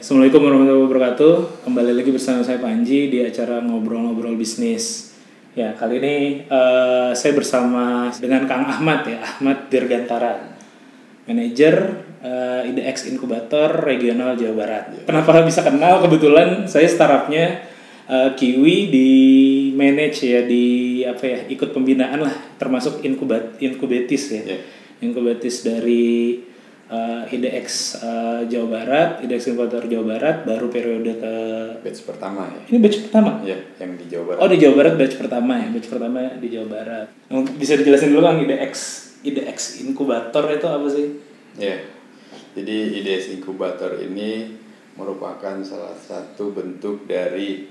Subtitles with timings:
[0.00, 1.34] Assalamualaikum warahmatullahi wabarakatuh.
[1.68, 5.12] Kembali lagi bersama saya Panji di acara ngobrol-ngobrol bisnis.
[5.52, 6.16] Ya kali ini
[6.48, 10.56] eh, saya bersama dengan Kang Ahmad ya Ahmad Dirgantara,
[11.28, 15.04] manajer eh, IDX Inkubator Regional Jawa Barat.
[15.04, 16.00] Kenapa bisa kenal?
[16.00, 17.60] Kebetulan saya startupnya
[18.08, 19.10] eh, Kiwi di
[19.76, 24.48] manage ya di apa ya ikut pembinaan lah termasuk inkubat inkubatis ya.
[24.48, 24.64] Ya.
[25.04, 26.40] Inkubatis dari
[26.90, 31.34] uh, IDX uh, Jawa Barat, IDX Inkubator Jawa Barat baru periode ke
[31.80, 33.40] batch pertama ya ini batch pertama.
[33.46, 36.48] ya yang di Jawa Barat Oh di Jawa Barat batch pertama ya, batch pertama di
[36.50, 37.06] Jawa Barat.
[37.56, 38.74] Bisa dijelasin dulu Kang IDX
[39.24, 41.30] IDX Inkubator itu apa sih?
[41.58, 41.76] ya
[42.54, 44.58] jadi IDS inkubator ini
[44.94, 47.66] merupakan salah satu bentuk dari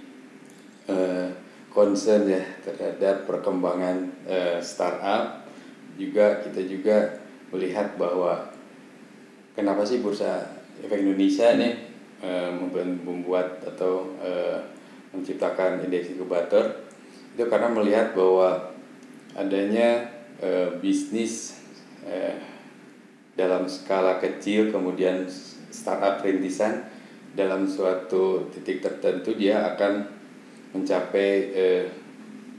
[0.88, 1.30] eh,
[1.70, 5.46] concern ya terhadap perkembangan eh, startup
[6.00, 6.98] juga kita juga
[7.52, 8.49] melihat bahwa
[9.54, 10.46] kenapa sih bursa
[10.82, 11.74] efek Indonesia nih
[12.24, 12.50] eh,
[13.06, 14.60] membuat atau eh,
[15.16, 16.90] menciptakan indeks inkubator?
[17.34, 18.74] Itu karena melihat bahwa
[19.38, 20.10] adanya
[20.42, 21.62] eh, bisnis
[22.04, 22.36] eh,
[23.40, 25.24] dalam skala kecil kemudian
[25.72, 26.84] startup rintisan
[27.38, 30.04] dalam suatu titik tertentu dia akan
[30.76, 31.86] mencapai eh,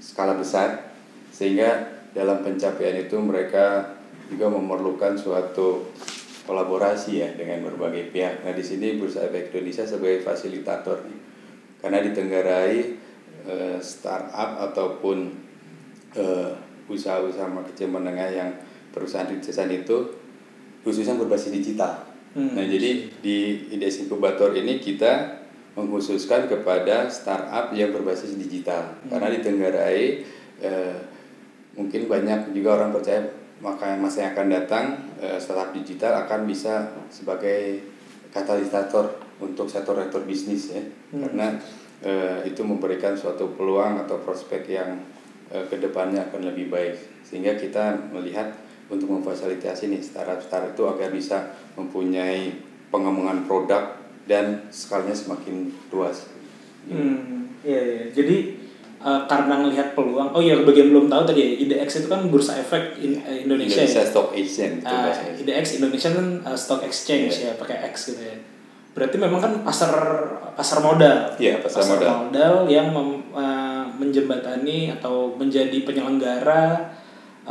[0.00, 0.90] skala besar.
[1.30, 3.96] Sehingga dalam pencapaian itu mereka
[4.30, 5.90] juga memerlukan suatu
[6.50, 8.42] kolaborasi ya dengan berbagai pihak.
[8.42, 11.20] Nah di sini Bursa Efek Indonesia sebagai fasilitator nih.
[11.80, 12.76] karena ditenggarai
[13.48, 15.32] eh, startup ataupun
[16.12, 16.52] eh,
[16.90, 18.50] usaha-usaha kecil menengah yang
[18.90, 20.12] perusahaan rintisan itu
[20.82, 22.04] khususnya berbasis digital.
[22.34, 22.52] Hmm.
[22.58, 25.40] Nah jadi di Indeks Inkubator ini kita
[25.78, 30.26] mengkhususkan kepada startup yang berbasis digital karena ditenggarai
[30.60, 30.98] eh,
[31.78, 33.22] mungkin banyak juga orang percaya
[33.62, 34.84] maka masa yang akan datang
[35.20, 37.84] eh, startup digital akan bisa sebagai
[38.32, 41.26] katalisator untuk sektor-sektor bisnis ya Hmm.
[41.26, 41.46] karena
[42.06, 45.02] eh, itu memberikan suatu peluang atau prospek yang
[45.50, 46.94] eh, ke depannya akan lebih baik
[47.26, 48.54] sehingga kita melihat
[48.90, 51.38] untuk memfasilitasi nih startup-startup itu agar bisa
[51.78, 52.58] mempunyai
[52.90, 53.84] pengembangan produk
[54.26, 56.26] dan skalanya semakin luas.
[56.86, 58.04] Hmm, iya iya.
[58.10, 58.59] Jadi
[59.00, 62.54] uh, karena ngelihat peluang, oh iya bagian belum tahu tadi ya, IDX itu kan bursa
[62.54, 63.80] efek in- eh, Indonesia.
[63.80, 64.06] Indonesia ya?
[64.06, 65.32] Stock Exchange itu Ah, bahasanya.
[65.40, 68.36] IDX Indonesia kan uh, stock exchange ya pakai X gitu ya.
[68.90, 69.92] Berarti memang kan pasar
[70.52, 71.32] pasar modal.
[71.38, 72.66] Iya, pasar modal.
[72.66, 76.90] yang mem- uh, menjembatani atau menjadi penyelenggara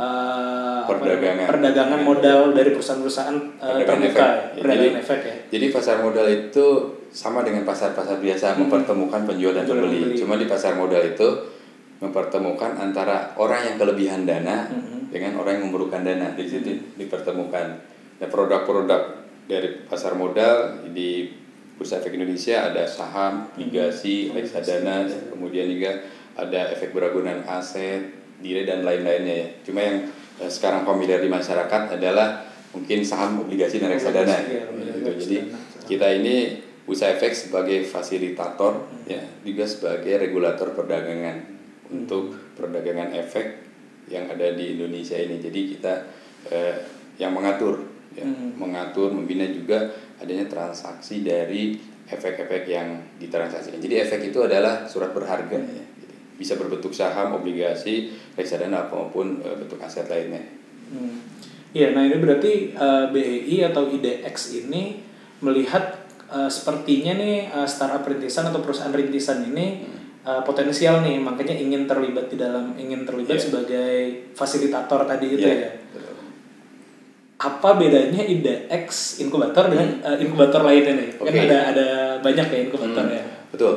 [0.00, 1.46] uh, Perdagangan.
[1.46, 4.24] perdagangan modal dari perusahaan-perusahaan uh, Perdagangan terbuka, efek.
[4.24, 5.34] ya, Ya, perdagangan jadi- efek ya.
[5.50, 6.66] Jadi pasar modal itu
[7.10, 9.98] sama dengan pasar-pasar biasa mempertemukan penjual dan Penjual dan pembeli.
[10.00, 10.16] pembeli.
[10.16, 11.28] Cuma di pasar modal itu
[11.98, 15.10] mempertemukan antara orang yang kelebihan dana Mhm.
[15.10, 17.66] dengan orang yang memerlukan dana di situ dipertemukan.
[18.16, 19.02] Nah produk-produk
[19.44, 21.28] dari pasar modal di
[21.74, 25.96] Bursa Efek Indonesia ada saham, obligasi, reksadana, kemudian juga
[26.34, 29.48] ada efek beragunan aset, dire dan lain-lainnya ya.
[29.64, 29.96] Cuma yang
[30.40, 34.36] eh, sekarang familiar di masyarakat adalah mungkin saham, obligasi dan reksadana.
[34.36, 34.64] Obligasi, ya,
[35.00, 35.10] Gitu.
[35.16, 35.36] Jadi
[35.88, 41.38] kita ini Bursa Efek sebagai fasilitator ya juga sebagai regulator perdagangan
[41.90, 43.64] untuk perdagangan efek
[44.10, 45.38] yang ada di Indonesia ini.
[45.38, 45.94] Jadi kita
[46.50, 46.76] eh,
[47.20, 47.84] yang mengatur
[48.16, 48.58] ya, Hmm.
[48.58, 49.86] mengatur membina juga
[50.18, 51.78] adanya transaksi dari
[52.10, 53.78] efek-efek yang ditransaksikan.
[53.78, 55.84] Jadi efek itu adalah surat berharga ya.
[56.40, 60.40] Bisa berbentuk saham, obligasi, reksadana maupun eh, bentuk aset lainnya.
[60.88, 61.20] Hmm.
[61.70, 64.98] Iya, nah ini berarti uh, BEI atau IDX ini
[65.38, 69.86] melihat uh, sepertinya nih uh, startup rintisan atau perusahaan rintisan ini
[70.26, 73.44] uh, potensial nih, makanya ingin terlibat di dalam ingin terlibat Iya.
[73.46, 73.94] sebagai
[74.34, 75.70] fasilitator tadi itu Iya, ya.
[75.94, 76.16] betul.
[77.38, 81.08] Apa bedanya IDX inkubator dengan uh, inkubator lainnya nih?
[81.16, 81.40] Kan Oke.
[81.46, 83.24] ada ada banyak ya inkubator Hmm, ya.
[83.48, 83.74] Betul.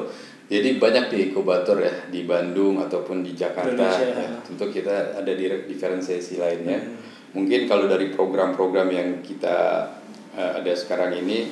[0.53, 3.73] Jadi banyak di inkubator ya di Bandung ataupun di Jakarta.
[3.73, 4.05] Indonesia.
[4.13, 4.29] Ya.
[4.45, 6.77] Tentu kita ada di diferensiasi lainnya.
[6.77, 6.93] Hmm.
[7.33, 9.89] Mungkin kalau dari program-program yang kita
[10.37, 11.49] eh, ada sekarang ini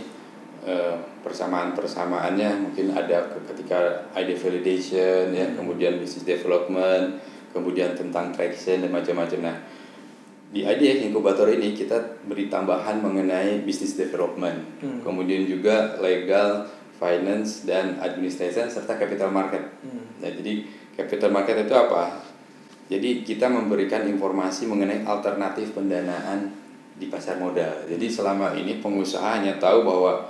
[0.61, 0.95] eh,
[1.25, 5.57] persamaan-persamaannya mungkin ada ke- ketika ID validation ya, Hmm.
[5.57, 7.17] kemudian business development,
[7.49, 9.39] kemudian tentang traction dan macam-macam.
[9.41, 9.57] Nah,
[10.51, 14.99] di IDX inkubator ini kita beri tambahan mengenai business development, Hmm.
[15.01, 16.69] kemudian juga legal,
[17.01, 19.73] finance dan administration serta capital market.
[19.81, 20.21] Hmm.
[20.21, 22.21] Nah, jadi capital market itu apa?
[22.93, 26.53] Jadi kita memberikan informasi mengenai alternatif pendanaan
[26.93, 27.89] di pasar modal.
[27.89, 30.29] Jadi selama ini pengusaha hanya tahu bahwa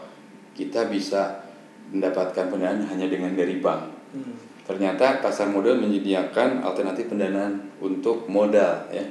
[0.56, 1.44] kita bisa
[1.92, 3.84] mendapatkan pendanaan hanya dengan dari bank.
[4.16, 4.36] Hmm.
[4.64, 9.04] Ternyata pasar modal menyediakan alternatif pendanaan untuk modal ya.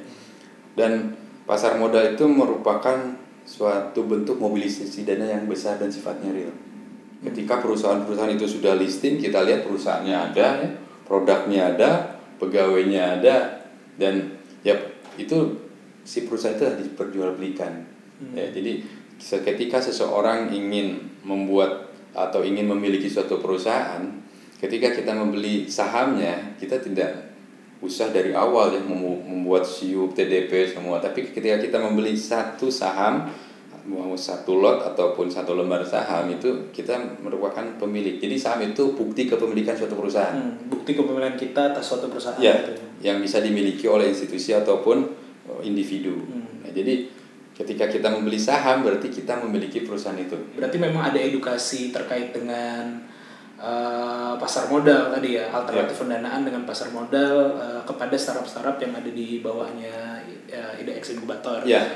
[0.73, 1.13] Dan
[1.45, 2.97] pasar modal itu merupakan
[3.45, 6.55] suatu bentuk mobilisasi dana yang besar dan sifatnya real.
[7.21, 10.69] Ketika perusahaan-perusahaan itu sudah listing, kita lihat perusahaannya ada, ya,
[11.05, 11.91] produknya ada,
[12.41, 13.69] pegawainya ada,
[14.01, 14.73] dan ya
[15.21, 15.61] itu
[16.01, 17.73] si perusahaan itu diperjualbelikan.
[18.25, 18.33] Hmm.
[18.33, 18.81] Ya, jadi
[19.21, 24.01] ketika seseorang ingin membuat atau ingin memiliki suatu perusahaan,
[24.57, 27.31] ketika kita membeli sahamnya, kita tidak
[27.81, 33.33] usah dari awal ya membuat siup TDP semua tapi ketika kita membeli satu saham
[33.89, 39.25] mau satu lot ataupun satu lembar saham itu kita merupakan pemilik jadi saham itu bukti
[39.25, 42.73] kepemilikan suatu perusahaan hmm, bukti kepemilikan kita atas suatu perusahaan ya, itu.
[43.01, 44.97] yang bisa dimiliki oleh institusi ataupun
[45.49, 46.67] oh, individu hmm.
[46.67, 47.09] nah, jadi
[47.57, 53.05] ketika kita membeli saham berarti kita memiliki perusahaan itu berarti memang ada edukasi terkait dengan
[53.61, 56.01] uh, pasar modal tadi ya alternatif yeah.
[56.01, 61.61] pendanaan dengan pasar modal uh, kepada startup-startup yang ada di bawahnya uh, IDX inkubator.
[61.69, 61.85] Ya.
[61.85, 61.87] Yeah.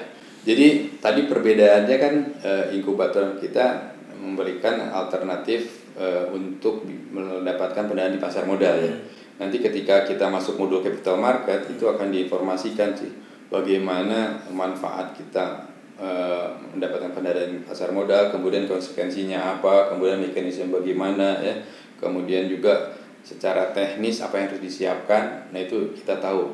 [0.44, 2.14] Jadi tadi perbedaannya kan
[2.44, 8.92] uh, inkubator kita memberikan alternatif uh, untuk mendapatkan pendanaan di pasar modal ya.
[8.92, 9.02] Hmm.
[9.34, 13.10] Nanti ketika kita masuk modul capital market itu akan diinformasikan sih
[13.50, 21.54] bagaimana manfaat kita Eh, mendapatkan pendanaan pasar modal, kemudian konsekuensinya apa, kemudian mekanisme bagaimana ya,
[22.02, 26.50] kemudian juga secara teknis apa yang harus disiapkan, nah itu kita tahu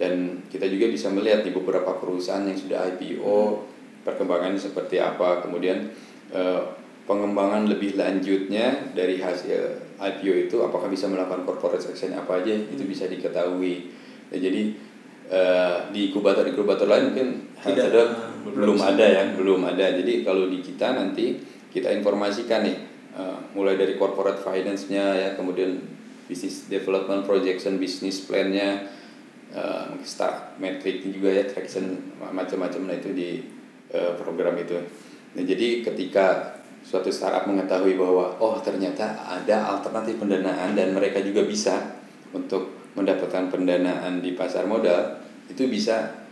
[0.00, 3.68] dan kita juga bisa melihat di beberapa perusahaan yang sudah IPO
[4.00, 5.92] perkembangannya seperti apa, kemudian
[6.32, 6.62] eh,
[7.10, 12.86] pengembangan lebih lanjutnya dari hasil IPO itu apakah bisa melakukan corporate action apa aja itu
[12.86, 13.90] bisa diketahui.
[14.30, 14.62] Nah, jadi
[15.26, 17.28] uh, di inkubator inkubator lain mungkin
[17.66, 17.90] tidak.
[17.90, 18.02] Ada
[18.46, 19.86] belum ada ya belum ada.
[19.98, 21.42] Jadi kalau di kita nanti
[21.74, 22.76] kita informasikan nih
[23.18, 25.82] uh, mulai dari corporate finance-nya ya kemudian
[26.30, 28.86] business development projection business plan-nya
[29.54, 33.30] uh, start metric juga ya traction macam-macam nah itu di
[33.94, 34.78] uh, program itu.
[35.34, 41.44] Nah jadi ketika suatu startup mengetahui bahwa oh ternyata ada alternatif pendanaan dan mereka juga
[41.44, 42.00] bisa
[42.32, 46.26] untuk mendapatkan pendanaan di pasar modal itu bisa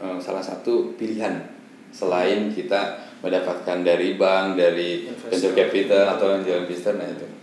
[0.00, 1.48] uh, salah satu pilihan.
[1.92, 7.41] Selain kita mendapatkan dari bank, dari venture capital atau angel investor nah itu.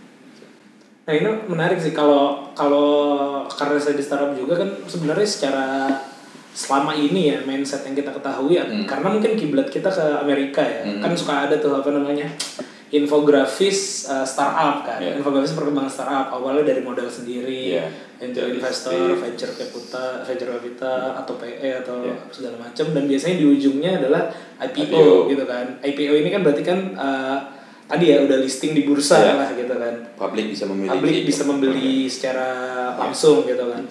[1.10, 5.90] Nah ini menarik sih kalau kalau karena saya di startup juga kan sebenarnya secara
[6.54, 8.86] selama ini ya mindset yang kita ketahui ya hmm.
[8.86, 11.02] karena mungkin kiblat kita ke Amerika ya hmm.
[11.02, 12.30] kan suka ada tuh apa namanya
[12.94, 15.18] infografis uh, startup kan yeah.
[15.18, 17.90] infografis perkembangan startup awalnya dari modal sendiri yeah.
[18.22, 22.18] angel investor venture capital venture capital atau PE atau yeah.
[22.30, 24.30] segala macam dan biasanya di ujungnya adalah
[24.62, 27.38] IPO, IPO gitu kan IPO ini kan berarti kan uh,
[27.90, 29.34] tadi ya udah listing di bursa yeah.
[29.34, 29.94] lah gitu kan.
[30.14, 32.48] Publik bisa membeli publik bisa membeli secara
[32.94, 33.82] langsung gitu kan.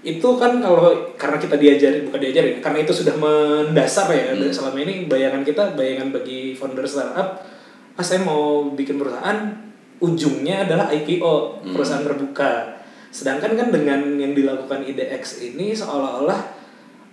[0.00, 4.32] Itu kan kalau karena kita diajari bukan diajari karena itu sudah mendasar ya.
[4.32, 4.48] Hmm.
[4.48, 7.44] selama ini bayangan kita bayangan bagi founder startup
[7.92, 9.52] ah saya mau bikin perusahaan
[10.00, 11.76] ujungnya adalah IPO hmm.
[11.76, 12.80] perusahaan terbuka.
[13.12, 16.61] Sedangkan kan dengan yang dilakukan IDX ini seolah-olah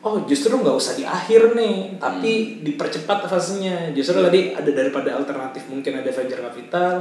[0.03, 2.51] oh justru nggak usah di akhir nih tapi hmm.
[2.63, 4.25] dipercepat fasenya justru yeah.
[4.31, 6.95] tadi ada daripada alternatif mungkin ada venture capital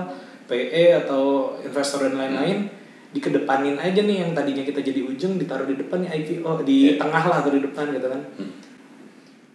[0.49, 3.15] PE atau investor dan lain-lain hmm.
[3.15, 6.99] dikedepanin aja nih yang tadinya kita jadi ujung ditaruh di depan nih IPO di yeah.
[6.99, 8.69] tengah lah atau di depan gitu kan hmm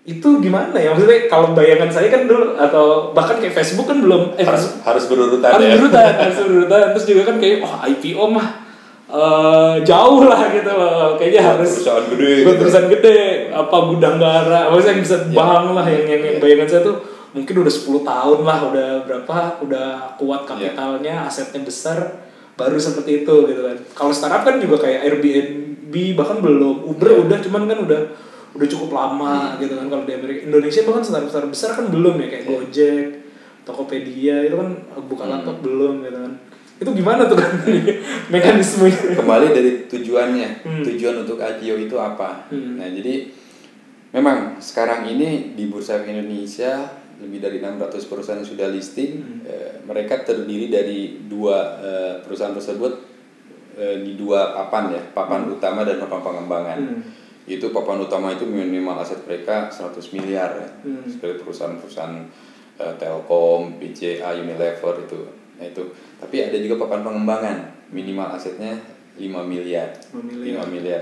[0.03, 4.35] itu gimana ya maksudnya kalau bayangan saya kan dulu atau bahkan kayak Facebook kan belum
[4.35, 8.23] eh, harus harus berurutan harus ya berurutan harus berurutan terus juga kan kayak oh IPO
[8.27, 8.47] mah
[9.13, 12.57] uh, jauh lah gitu loh kayaknya oh, harus perusahaan gede gitu.
[12.57, 13.17] perusahaan gede
[13.53, 15.45] apa gudang gara maksudnya yang bisa ya.
[15.61, 16.97] lah yang yang, yang bayangan saya tuh
[17.33, 20.47] mungkin udah 10 tahun lah udah berapa udah kuat ya.
[20.49, 21.29] kapitalnya ya.
[21.29, 21.97] asetnya besar
[22.53, 27.17] baru seperti itu gitu kan kalau startup kan juga kayak Airbnb bahkan belum Uber ya.
[27.25, 28.01] udah cuman kan udah
[28.53, 29.65] udah cukup lama hmm.
[29.65, 33.07] gitu kan kalau di Amerika Indonesia bahkan startup startup besar kan belum ya kayak Gojek
[33.63, 34.69] Tokopedia itu kan
[35.09, 35.65] buka laptop hmm.
[35.65, 36.33] belum gitu kan
[36.81, 37.53] itu gimana tuh kan
[38.33, 40.83] mekanismenya kembali dari tujuannya hmm.
[40.83, 42.81] tujuan untuk IPO itu apa hmm.
[42.81, 43.29] nah jadi
[44.13, 49.39] memang sekarang ini di bursa Indonesia lebih dari 600 perusahaan yang sudah listing hmm.
[49.45, 52.93] eh, mereka terdiri dari dua eh, perusahaan tersebut
[53.77, 55.53] eh, di dua papan ya papan hmm.
[55.57, 60.69] utama dan papan pengembangan hmm itu papan utama itu minimal aset mereka 100 miliar ya
[60.87, 61.11] hmm.
[61.11, 62.15] seperti perusahaan-perusahaan
[62.73, 65.83] Telkom, BCA, Unilever itu nah itu
[66.17, 67.57] tapi ada juga papan pengembangan
[67.93, 68.73] minimal asetnya
[69.15, 71.01] 5 miliar 5 miliar, 5 miliar.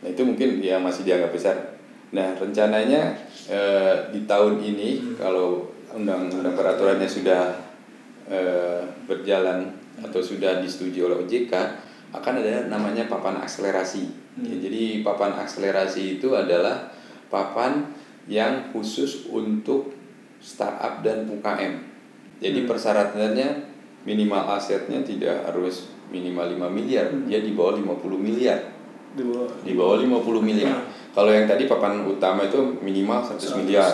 [0.00, 1.56] nah itu mungkin ya masih dianggap besar
[2.12, 3.16] nah rencananya
[3.48, 5.14] uh, di tahun ini hmm.
[5.20, 7.52] kalau undang-undang peraturannya sudah
[8.28, 9.68] uh, berjalan
[10.00, 11.52] atau sudah disetujui oleh OJK
[12.12, 14.04] akan ada namanya papan akselerasi.
[14.36, 14.44] Hmm.
[14.44, 16.92] Ya, jadi papan akselerasi itu adalah
[17.32, 17.88] papan
[18.28, 19.96] yang khusus untuk
[20.40, 21.80] startup dan UKM.
[22.40, 22.68] Jadi hmm.
[22.68, 23.48] persyaratannya
[24.02, 27.24] minimal asetnya tidak harus minimal 5 miliar, Hmm.
[27.24, 28.58] dia di bawah 50 miliar.
[29.12, 29.48] Di bawah.
[29.60, 30.76] Di bawah 50 miliar.
[30.76, 30.88] Hmm.
[31.12, 33.88] Kalau yang tadi papan utama itu minimal 100 miliar.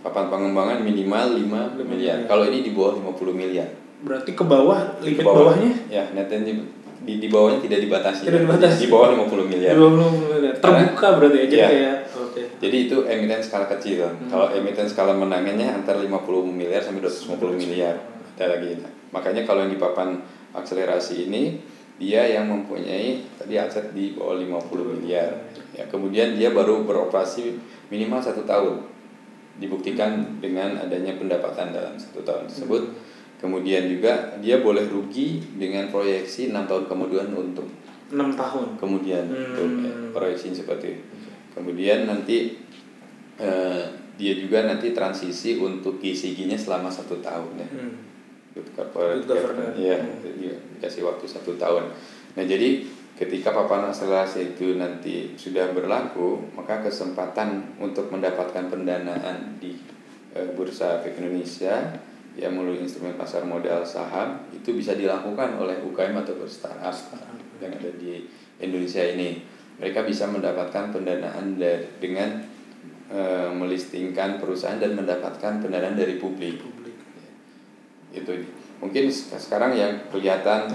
[0.00, 1.84] Papan pengembangan minimal 5 Lima miliar.
[1.84, 2.18] miliar.
[2.24, 3.68] Kalau ini di bawah 50 miliar.
[4.00, 6.56] Berarti ke bawah limit Ke bawah- bawahnya Ya, net di,
[7.00, 8.24] di, di bawahnya tidak dibatasi.
[8.24, 8.80] Tidak dibatasi.
[8.80, 9.76] Di bawah 50 miliar.
[9.76, 10.54] 20 miliar.
[10.56, 11.44] Terbuka berarti ya.
[11.44, 11.68] Jadi Iya.
[11.68, 12.42] kayak oke.
[12.58, 14.08] Jadi itu emiten skala kecil.
[14.26, 16.16] Kalau emiten skala menengahnya antara 50
[16.48, 17.94] miliar sampai 250 miliar.
[18.40, 18.72] Ada lagi.
[18.80, 20.16] Nah, makanya kalau yang di papan
[20.56, 21.60] akselerasi ini
[22.00, 25.52] dia yang mempunyai tadi aset di bawah 50 miliar.
[25.76, 27.60] Ya, kemudian dia baru beroperasi
[27.92, 28.88] minimal satu tahun.
[29.60, 32.96] Dibuktikan dengan adanya pendapatan dalam satu tahun tersebut.
[33.44, 37.68] Kemudian juga dia boleh rugi dengan proyeksi enam tahun kemudian untung
[38.10, 38.66] 6 tahun.
[38.80, 39.54] kemudian Hmm.
[39.54, 41.04] tuh, ya, proyeksi seperti itu.
[41.52, 42.56] Kemudian nanti
[43.40, 43.84] eh,
[44.20, 47.68] dia juga nanti transisi untuk GCG-nya selama satu tahun ya.
[47.68, 48.09] Hmm.
[48.50, 49.76] Gitu, corporate Good governance.
[49.78, 49.98] Iya,
[50.38, 51.94] iya, dikasih waktu satu tahun.
[52.34, 52.82] Nah jadi
[53.14, 59.78] ketika papan akselerasi itu nanti sudah berlaku, maka kesempatan untuk mendapatkan pendanaan di
[60.34, 61.94] eh, Bursa Efek Indonesia
[62.38, 66.94] yang melalui instrumen pasar modal saham itu bisa dilakukan oleh UKM atau startup
[67.60, 68.26] yang ada di
[68.58, 69.44] Indonesia ini.
[69.80, 72.40] Mereka bisa mendapatkan pendanaan dari, dengan
[73.14, 76.79] eh, melistingkan perusahaan dan mendapatkan pendanaan dari Publik.
[78.10, 78.32] Itu.
[78.78, 80.70] Mungkin sek- sekarang yang kelihatan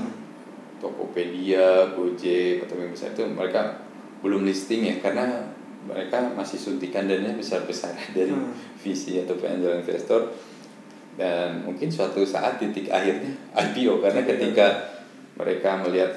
[0.77, 3.79] Tokopedia, Gojek atau yang besar itu mereka
[4.19, 5.49] belum listing ya karena
[5.85, 8.51] mereka masih suntikan dana besar-besar dari Hmm.
[8.77, 10.33] visi atau angel investor.
[11.15, 13.31] Dan mungkin suatu saat titik akhirnya
[13.63, 14.67] IPO karena ketika
[15.33, 16.11] mereka melihat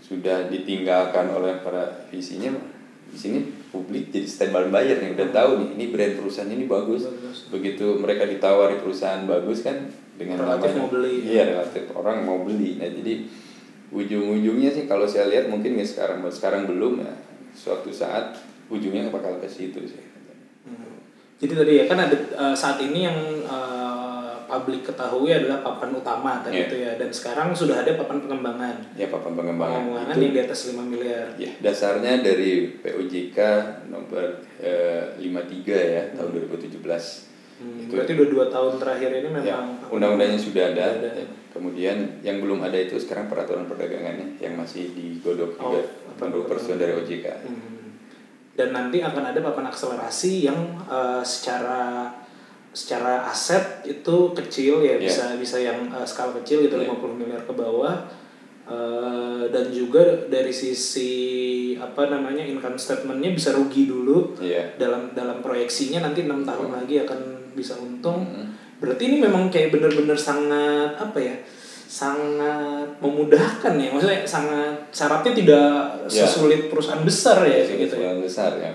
[0.00, 2.48] sudah ditinggalkan oleh para visinya
[3.08, 7.08] di sini publik jadi standby buyer nih udah tahu nih ini brand perusahaan ini Bagus.
[7.48, 11.14] begitu mereka ditawari perusahaan bagus kan dengan Relatif namanya mau beli.
[11.24, 13.14] iya relatif orang mau beli nah jadi
[13.88, 17.12] ujung-ujungnya sih kalau saya lihat mungkin ya sekarang sekarang belum ya
[17.50, 20.04] suatu saat ujungnya bakal ke situ sih
[20.60, 21.00] Hmm.
[21.38, 26.42] Jadi tadi ya kan ada eh, saat ini yang eh, publik ketahui adalah papan utama
[26.42, 26.66] tadi Iya.
[26.66, 28.76] itu ya dan sekarang sudah ada papan pengembangan.
[28.92, 31.26] ya papan pengembangan Pengembangan itu yang di atas 5 miliar.
[31.38, 33.38] ya dasarnya dari POJK
[33.88, 36.84] nomor eh, 53 ya tahun 2017
[37.58, 41.10] Hmm, Itu- berarti udah dua tahun terakhir ini memang ya undang-undangnya sudah ada, ada.
[41.12, 41.26] Ya.
[41.50, 46.78] kemudian yang belum ada itu sekarang peraturan perdagangannya yang masih digodok Oh, juga menurut persetujuan
[46.78, 47.76] dari OJK Hmm.
[48.54, 52.10] Dan nanti akan ada papan akselerasi yang eh, secara
[52.68, 55.02] secara aset itu kecil ya Iya.
[55.02, 56.74] bisa bisa yang eh, skala kecil gitu.
[56.74, 58.06] 50 miliar ke bawah
[58.68, 61.08] Eh, dan juga dari sisi
[61.74, 64.76] apa namanya income statementnya bisa rugi dulu Iya.
[64.76, 68.54] dalam dalam proyeksinya nanti enam tahun lagi akan bisa untung Hmm.
[68.78, 71.34] berarti ini memang kayak bener-bener sangat apa ya
[71.88, 75.72] sangat memudahkan ya maksudnya sangat syaratnya tidak
[76.06, 76.22] Ya.
[76.22, 78.70] sesulit perusahaan besar ya kayak gitu ya besar ya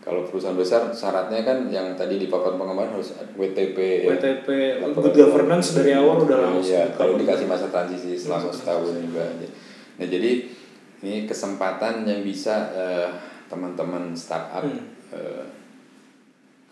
[0.00, 4.10] kalau perusahaan besar syaratnya kan yang tadi di papan pengembangan harus WTP ya.
[4.10, 4.48] WTP
[4.90, 9.24] good governance dari awal udah Iya, langsung kalau dikasih masa transisi selama setahun juga
[9.94, 10.30] nah jadi
[11.00, 13.08] ini kesempatan yang bisa eh,
[13.46, 14.82] teman-teman startup Hmm.
[15.12, 15.44] eh,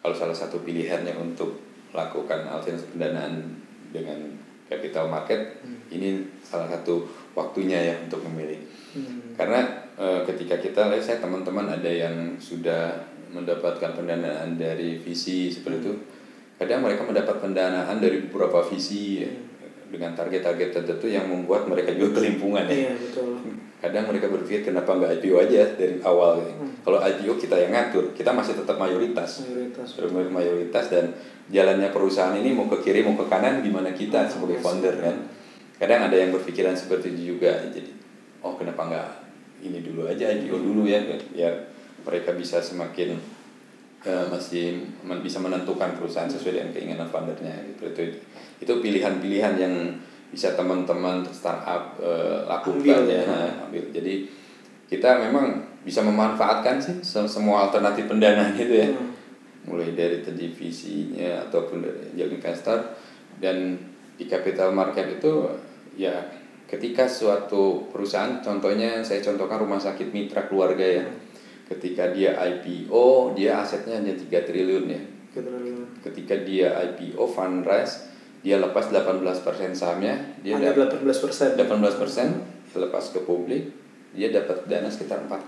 [0.02, 1.62] kalau salah satu pilihannya untuk
[1.94, 3.62] melakukan alternatif pendanaan
[3.94, 4.18] dengan
[4.66, 5.78] capital market Hmm.
[5.92, 8.58] ini salah satu waktunya ya untuk memilih
[8.92, 9.32] Hmm.
[9.38, 9.60] karena
[9.94, 12.96] eh, ketika kita lihat saya teman-teman ada yang sudah
[13.32, 15.92] mendapatkan pendanaan dari visi seperti itu
[16.58, 19.32] kadang mereka mendapat pendanaan dari beberapa visi ya,
[19.92, 22.88] dengan target-target tertentu yang membuat mereka juga kelimpungan ya.
[22.88, 23.36] Iya betul.
[23.82, 26.40] Kadang mereka berpikir kenapa nggak IPO aja dari awal?
[26.40, 26.54] Gitu.
[26.56, 26.72] Hmm.
[26.82, 29.44] kalau IPO kita yang ngatur kita masih tetap mayoritas.
[29.44, 31.04] Mayoritas Benar-benar mayoritas dan
[31.52, 35.16] jalannya perusahaan ini mau ke kiri mau ke kanan gimana kita sebagai founder kan?
[35.76, 37.90] Kadang ada yang berpikiran seperti itu juga jadi
[38.40, 39.08] oh kenapa nggak
[39.62, 40.98] ini dulu aja IPO dulu ya
[41.34, 41.54] biar
[42.02, 43.14] mereka bisa semakin
[44.02, 47.82] eh, masih men- bisa menentukan perusahaan sesuai dengan keinginan foundernya gitu.
[47.90, 48.18] Itu itu
[48.78, 49.74] pilihan-pilihan yang
[50.32, 53.20] bisa teman-teman startup eh, lakukan Ambil, ya.
[53.20, 53.22] ya.
[53.28, 53.84] Nah, ambil.
[53.92, 54.14] Jadi
[54.88, 58.88] kita memang bisa memanfaatkan sih se- semua alternatif pendanaan itu ya.
[58.92, 59.10] Hmm.
[59.62, 62.78] mulai dari tadi visinya ataupun dari angel investor.
[63.38, 63.78] Dan
[64.18, 65.46] di capital market itu
[65.94, 66.12] ya
[66.66, 71.04] ketika suatu perusahaan contohnya saya contohkan rumah sakit mitra keluarga ya.
[71.62, 75.02] Ketika dia IPO dia asetnya hanya 3 triliun ya.
[76.02, 78.11] Ketika dia IPO fundraise
[78.42, 79.22] dia lepas 18%
[79.72, 83.70] sahamnya dia hanya dapat 18 persen 18% lepas ke publik
[84.12, 85.46] dia dapat dana sekitar 4,4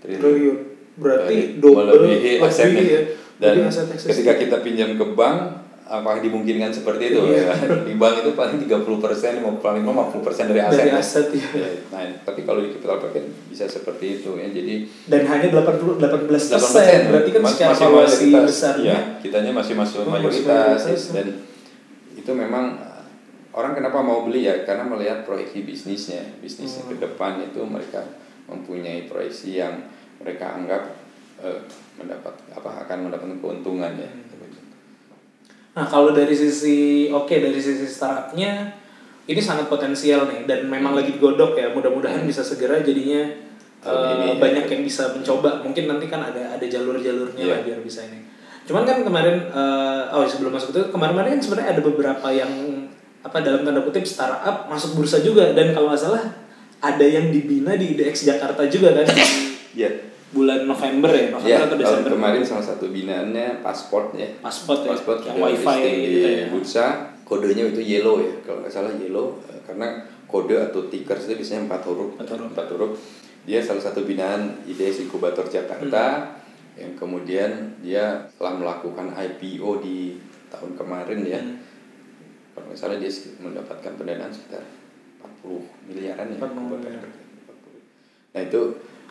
[0.00, 0.58] triliun triliun
[0.94, 2.82] berarti double melebihi asetnya.
[2.82, 3.00] ya
[3.34, 7.44] dan Lebih aset ketika kita pinjam ke bank apa dimungkinkan seperti itu Iya.
[7.44, 7.54] ya.
[7.84, 10.80] Di bank itu paling 30 persen, paling 50 persen dari aset.
[10.80, 11.44] Dari aset, ya.
[11.52, 14.48] Ya, Nah, tapi kalau di capital market bisa seperti itu ya.
[14.48, 16.56] Jadi Dan hanya 80 18 persen.
[16.56, 18.44] 8%, Berarti kan Mas- secara masih valuasi mayoritas.
[18.48, 18.86] besarnya.
[18.86, 21.02] Iya, kitanya masih masuk Oh, masih mayoritas mayoritas.
[21.12, 21.26] dan
[22.24, 23.04] itu memang uh,
[23.52, 26.96] orang kenapa mau beli ya karena melihat proyeksi bisnisnya bisnisnya Hmm.
[26.96, 28.00] ke depan itu mereka
[28.48, 29.84] mempunyai proyeksi yang
[30.18, 30.82] mereka anggap
[31.38, 31.60] uh,
[31.94, 34.24] mendapat apa akan mendapatkan keuntungan ya Hmm.
[35.74, 38.70] Nah kalau dari sisi oke dari sisi startupnya
[39.26, 43.26] ini sangat potensial nih dan memang lagi digodok ya mudah-mudahan bisa segera jadinya
[43.82, 44.34] eh, ini, ya.
[44.38, 47.52] banyak yang bisa mencoba mungkin nanti kan ada ada jalur-jalurnya Iya.
[47.52, 48.22] lah biar bisa ini.
[48.64, 52.52] Cuman kan kemarin eh, oh sebelum masuk itu kemarin-kemarin kan sebenarnya ada beberapa yang
[53.24, 55.52] apa dalam tanda kutip startup masuk bursa juga.
[55.52, 56.24] Dan kalau nggak salah
[56.84, 59.08] ada yang dibina di IDX Jakarta juga kan?
[59.08, 59.24] Di
[59.72, 59.90] ya
[60.34, 62.10] bulan November ya November ya atau Desember.
[62.18, 64.28] kemarin salah satu binaannya pasport ya.
[64.42, 65.80] Pasport ya pasport yang wifi
[66.10, 66.46] gitu ya.
[66.50, 66.86] bursa.
[67.24, 69.40] Kodenya itu yellow ya kalau nggak salah yellow.
[69.48, 72.20] Eh, karena kode atau tickers itu biasanya empat huruf.
[72.20, 72.48] Empat huruf.
[72.52, 72.92] empat huruf.
[73.44, 76.04] Dia salah satu binaan IDS Inkubator Jakarta.
[76.20, 76.43] Hmm.
[76.74, 80.18] Yang kemudian dia telah melakukan IPO di
[80.50, 81.58] tahun kemarin ya Hmm.
[82.54, 83.10] kalau salah dia
[83.42, 84.62] mendapatkan pendanaan sekitar
[85.42, 87.02] 40 miliaran ya 40 miliar.
[87.02, 88.34] 40.
[88.34, 88.62] nah itu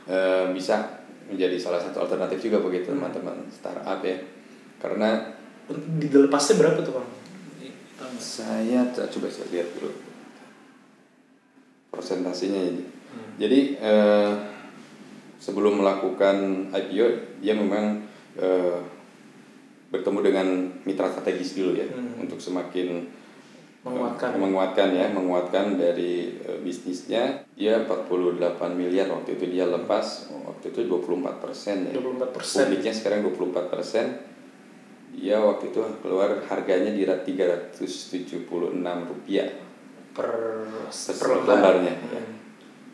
[0.07, 4.19] eh, bisa menjadi salah satu alternatif juga bagi teman-teman startup ya
[4.79, 5.31] karena
[5.71, 7.09] di lepasnya berapa tuh bang?
[8.19, 9.95] Saya coba saya lihat dulu
[11.87, 12.83] persentasenya ini.
[12.83, 13.31] Hmm.
[13.39, 14.31] Jadi eh,
[15.43, 16.35] sebelum melakukan
[16.71, 17.07] IPO
[17.37, 17.99] dia memang
[18.33, 18.79] eh,
[19.91, 20.47] bertemu dengan
[20.83, 22.23] mitra strategis dulu ya Hmm.
[22.23, 23.03] untuk semakin
[23.83, 24.31] Menguatkan.
[24.31, 28.39] eh, menguatkan ya menguatkan dari eh, bisnisnya dia 48
[28.71, 32.63] miliar waktu itu dia lepas waktu itu 24 persen ya 24%.
[32.63, 34.05] publiknya sekarang 24 persen
[35.13, 38.47] dia waktu itu keluar harganya di 376
[38.81, 39.49] rupiah
[40.09, 40.31] per
[40.89, 42.21] per lembarnya ya.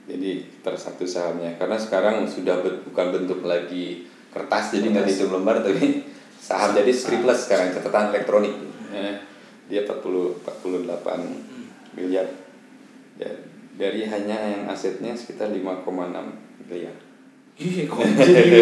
[0.10, 1.54] Jadi per satu sahamnya.
[1.62, 6.02] Karena sekarang sudah ben- bukan bentuk lagi kertas jadi nggak dihitung lembar tapi
[6.50, 6.74] saham.
[6.74, 8.54] Jadi scriptless sekarang catatan elektronik.
[8.90, 9.22] Ya,
[9.70, 12.26] dia 40 48 miliar.
[13.22, 13.30] Ya,
[13.78, 15.86] dari hanya yang asetnya sekitar 5,6
[16.66, 16.96] miliar.
[17.60, 17.84] Iya,
[18.18, 18.60] jadi.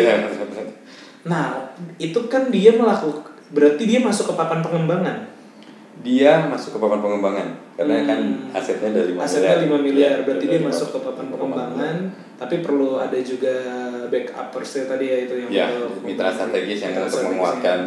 [1.27, 5.36] Nah, itu kan dia melakukan berarti dia masuk ke papan pengembangan.
[5.97, 8.07] Dia masuk ke papan pengembangan karena Hmm.
[8.07, 8.19] kan
[8.53, 11.95] asetnya dari 5 Asetnya 5 miliar, Ya, berarti dari dia lima- masuk ke papan pengembangan,
[12.35, 13.55] tapi perlu ada juga
[14.07, 15.67] backupers ya tadi ya itu yang ya
[15.99, 17.77] mitra strategis yang mitra untuk menguatkan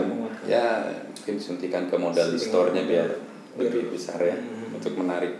[0.44, 0.66] ya
[1.10, 3.08] mungkin suntikan ke modal di store-nya biar
[3.56, 4.74] lebih besar ya Hmm.
[4.74, 5.34] untuk menarik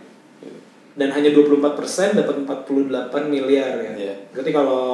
[0.91, 1.71] Dan hanya 24%
[2.13, 3.93] dapat 48 miliar ya.
[3.95, 4.15] Iya.
[4.35, 4.85] Berarti kalau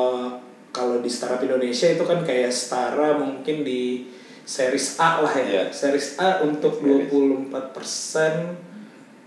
[0.69, 4.05] kalau di startup Indonesia itu kan kayak setara mungkin di
[4.47, 5.45] series A lah ya.
[5.45, 5.65] Iya.
[5.69, 7.11] Series A untuk Series.
[7.11, 8.65] 24%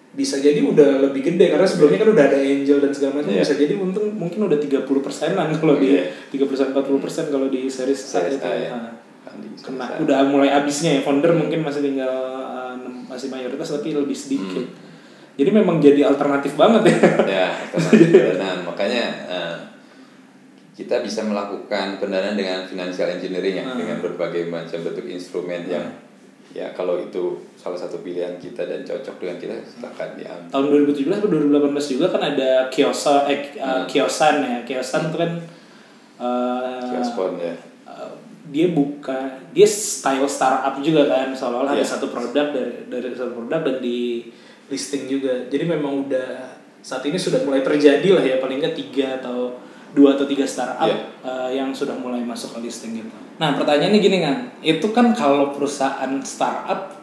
[0.09, 3.41] bisa jadi udah lebih gede karena sebelumnya kan udah ada angel dan segala macam Iya.
[3.41, 6.09] bisa jadi untung mungkin udah 30 persenan kalau di Iya.
[6.29, 8.69] 30 persen 40 persen kalau di series, Series A, ya.
[8.71, 8.91] Nah,
[9.61, 12.09] kena udah mulai habisnya ya founder mungkin masih tinggal
[12.41, 15.37] uh, enam- masih mayoritas tapi lebih sedikit Hmm.
[15.37, 16.97] jadi memang jadi alternatif banget ya
[17.29, 19.28] ya alternatif pendanaan makanya eh,
[20.79, 23.75] kita bisa melakukan pendanaan dengan financial engineering ya Hmm.
[23.77, 25.83] dengan berbagai macam bentuk instrumen yang
[26.49, 31.19] ya kalau itu salah satu pilihan kita dan cocok dengan kita silakan diambil tahun 2017
[31.19, 33.85] atau 2018 juga kan ada kiosa eh, uh, Hmm.
[33.85, 35.31] kiosan ya kiosan itu kan
[36.17, 37.53] uh, Kioskon ya
[37.85, 38.11] uh,
[38.49, 41.91] dia buka dia style startup juga kan seolah-olah ada Iya.
[41.93, 44.25] satu produk dari dari satu produk dan di
[44.69, 46.29] listing juga jadi memang udah
[46.79, 49.53] saat ini sudah mulai terjadi lah ya paling nggak tiga atau
[49.93, 50.97] dua atau tiga startup Iya.
[51.25, 53.09] uh, yang sudah mulai masuk ke listing gitu.
[53.41, 56.93] Nah pertanyaannya gini kan itu kan kalau perusahaan startup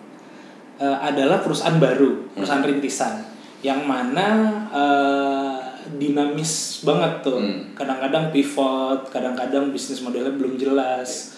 [0.79, 3.27] uh, adalah perusahaan baru perusahaan rintisan
[3.65, 4.29] yang mana
[4.71, 5.59] uh,
[5.99, 7.39] dinamis banget tuh.
[7.39, 7.75] Hmm.
[7.75, 11.35] kadang-kadang pivot kadang-kadang bisnis modelnya belum jelas.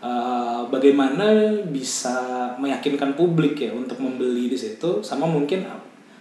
[0.00, 5.04] Uh, bagaimana bisa meyakinkan publik ya untuk membeli di situ?
[5.04, 5.68] Sama mungkin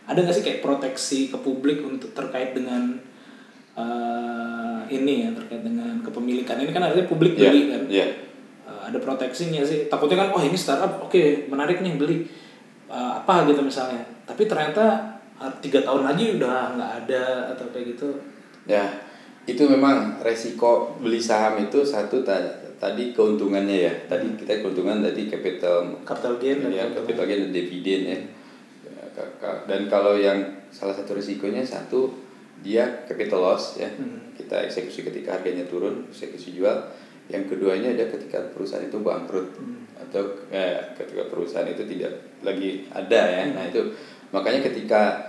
[0.10, 3.00] ada nggak sih kayak proteksi ke publik untuk terkait dengan
[3.78, 4.49] uh,
[4.90, 8.08] ini ya terkait dengan kepemilikan ini kan artinya publik Iya, beli kan iya.
[8.66, 12.18] Uh, ada proteksinya sih takutnya kan oh ini startup oke menarik nih beli
[12.90, 14.82] Uh, apa gitu misalnya tapi ternyata
[15.38, 18.10] uh, tiga tahun lagi udah nggak ada atau kayak gitu
[18.66, 18.86] Ya,
[19.46, 23.94] itu memang resiko beli saham itu satu ta- tadi keuntungannya ya.
[24.06, 26.98] Tadi kita keuntungan tadi capital capital gain dan ya, keuntungan.
[27.06, 28.18] capital gain dan dividen ya.
[28.90, 29.26] Ya,
[29.66, 30.38] Dan kalau yang
[30.70, 32.14] salah satu risikonya satu
[32.62, 33.90] dia capital loss ya.
[33.90, 34.29] Hmm.
[34.40, 36.88] Kita eksekusi ketika harganya turun, eksekusi jual.
[37.28, 39.84] Yang keduanya ada ketika perusahaan itu bangkrut Hmm.
[40.00, 43.44] untuk eh, ketika perusahaan itu tidak lagi ada ya.
[43.52, 43.94] Nah itu
[44.32, 45.28] makanya ketika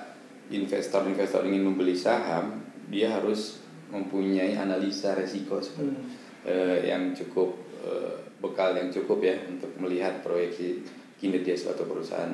[0.49, 6.09] investor-investor ingin membeli saham, dia harus mempunyai analisa resiko seperti Hmm.
[6.47, 10.81] eh, yang cukup eh, bekal yang cukup ya untuk melihat proyeksi
[11.21, 12.33] kinerja suatu perusahaan.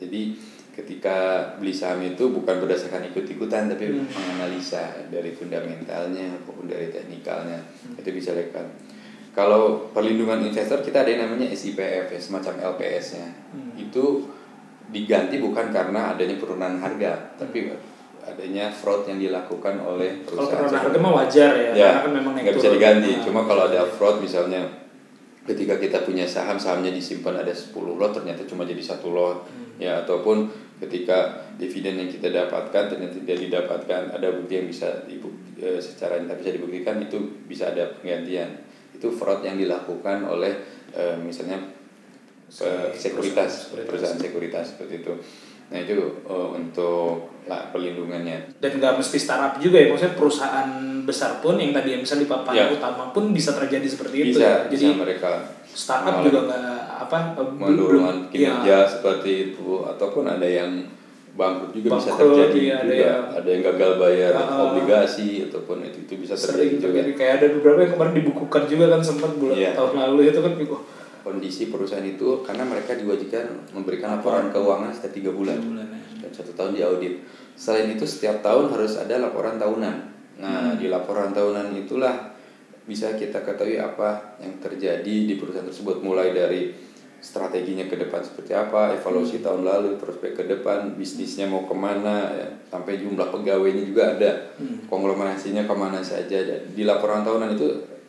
[0.00, 0.36] Jadi
[0.76, 1.16] ketika
[1.56, 4.04] beli saham itu bukan berdasarkan ikut-ikutan tapi Hmm.
[4.04, 7.56] menganalisa dari fundamentalnya maupun dari teknikalnya
[7.96, 8.68] itu bisa dilakukan.
[9.32, 13.24] Kalau perlindungan investor kita ada yang namanya SIPF ya, semacam LPS-nya.
[13.52, 13.72] Hmm.
[13.76, 14.28] Itu
[14.86, 17.72] diganti bukan karena adanya penurunan harga, tapi
[18.20, 20.60] adanya fraud yang dilakukan oleh Kalau perusahaan.
[20.60, 23.10] penurunan harga mah wajar ya, Ya, karena kan memang nggak bisa diganti.
[23.16, 24.60] Nah, Cuma kalau ada fraud misalnya
[25.46, 29.44] ketika kita punya saham, sahamnya disimpan ada 10 lot ternyata cuma jadi satu lot.
[29.46, 29.76] Hmm.
[29.76, 31.18] Ya, ataupun ketika
[31.56, 36.52] dividen yang kita dapatkan ternyata tidak didapatkan, ada bukti yang bisa dibu- eh, secara bisa
[36.52, 38.60] dibuktikan itu bisa ada penggantian.
[38.92, 40.52] Itu fraud yang dilakukan oleh
[40.92, 41.60] eh, misalnya
[42.48, 45.12] eh, sekuritas, perusahaan sekuritas seperti itu.
[45.66, 48.58] Nah, itu eh, untuk lah perlindungannya.
[48.58, 50.68] dan nggak mesti startup juga ya maksudnya perusahaan
[51.06, 52.66] besar pun yang tadi yang bisa di papan Ya.
[52.66, 55.30] utama pun bisa terjadi seperti itu Bisa, ya jadi bisa mereka
[55.76, 56.64] startup juga nggak
[56.98, 60.80] apa eh, menurunkan ya, kinerja seperti itu ataupun ada yang
[61.30, 64.64] bangkrut juga bisa Bangkrut, terjadi iya, ada juga yang- ada yang gagal bayar Ah.
[64.64, 68.62] obligasi ataupun itu itu bisa terjadi sering juga terjadi kayak ada beberapa yang kemarin dibukukan
[68.64, 69.70] juga kan sempat bulan Iya.
[69.76, 70.82] tahun lalu itu kan oh,
[71.22, 76.00] kondisi perusahaan itu karena mereka diwajibkan memberikan laporan keuangan setiap tiga bulan bulan ya.
[76.18, 77.14] dan satu tahun diaudit
[77.52, 79.96] selain itu setiap tahun harus ada laporan tahunan
[80.36, 80.76] nah Hmm.
[80.76, 82.35] di laporan tahunan itulah
[82.86, 86.70] bisa kita ketahui apa yang terjadi di perusahaan tersebut mulai dari
[87.18, 88.96] strateginya ke depan seperti apa Hmm.
[88.96, 94.14] evaluasi tahun lalu prospek ke depan bisnisnya mau ke mana ya, sampai jumlah pegawainya juga
[94.14, 94.86] ada Hmm.
[94.86, 97.66] konglomerasinya ke mana saja Dan di laporan tahunan itu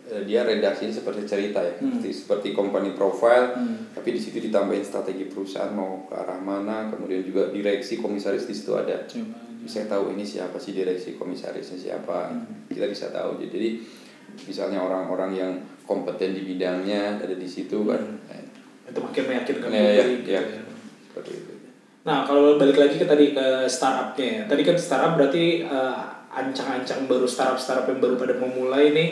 [0.08, 1.98] eh, dia redaksinya seperti cerita ya Hmm.
[1.98, 3.90] seperti, seperti company profile Hmm.
[3.92, 8.54] tapi di situ ditambahin strategi perusahaan mau ke arah mana kemudian juga direksi komisaris di
[8.54, 9.36] situ ada Coba.
[9.60, 12.70] bisa tahu ini siapa sih direksi komisarisnya siapa Hmm.
[12.70, 13.82] kita bisa tahu jadi
[14.45, 15.52] misalnya orang-orang yang
[15.84, 18.43] kompeten di bidangnya ada di situ kan Eh,
[18.88, 20.41] itu makin meyakinkan ya, ya, gitu ya.
[20.43, 20.62] ya.
[21.10, 21.52] seperti itu
[22.08, 24.43] Nah, kalau balik lagi ke tadi ke startupnya, ya.
[24.47, 25.97] tadi kan startup berarti eh,
[26.32, 29.10] ancang-ancang baru startup-startup yang baru pada memulai nih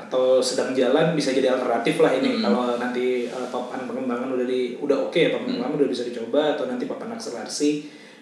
[0.00, 2.42] atau sedang jalan bisa jadi alternatif lah ini Hmm.
[2.48, 6.56] kalau nanti eh, papan pengembangan udah di udah oke ya papan pengembangan udah bisa dicoba
[6.56, 7.70] atau nanti papan akselerasi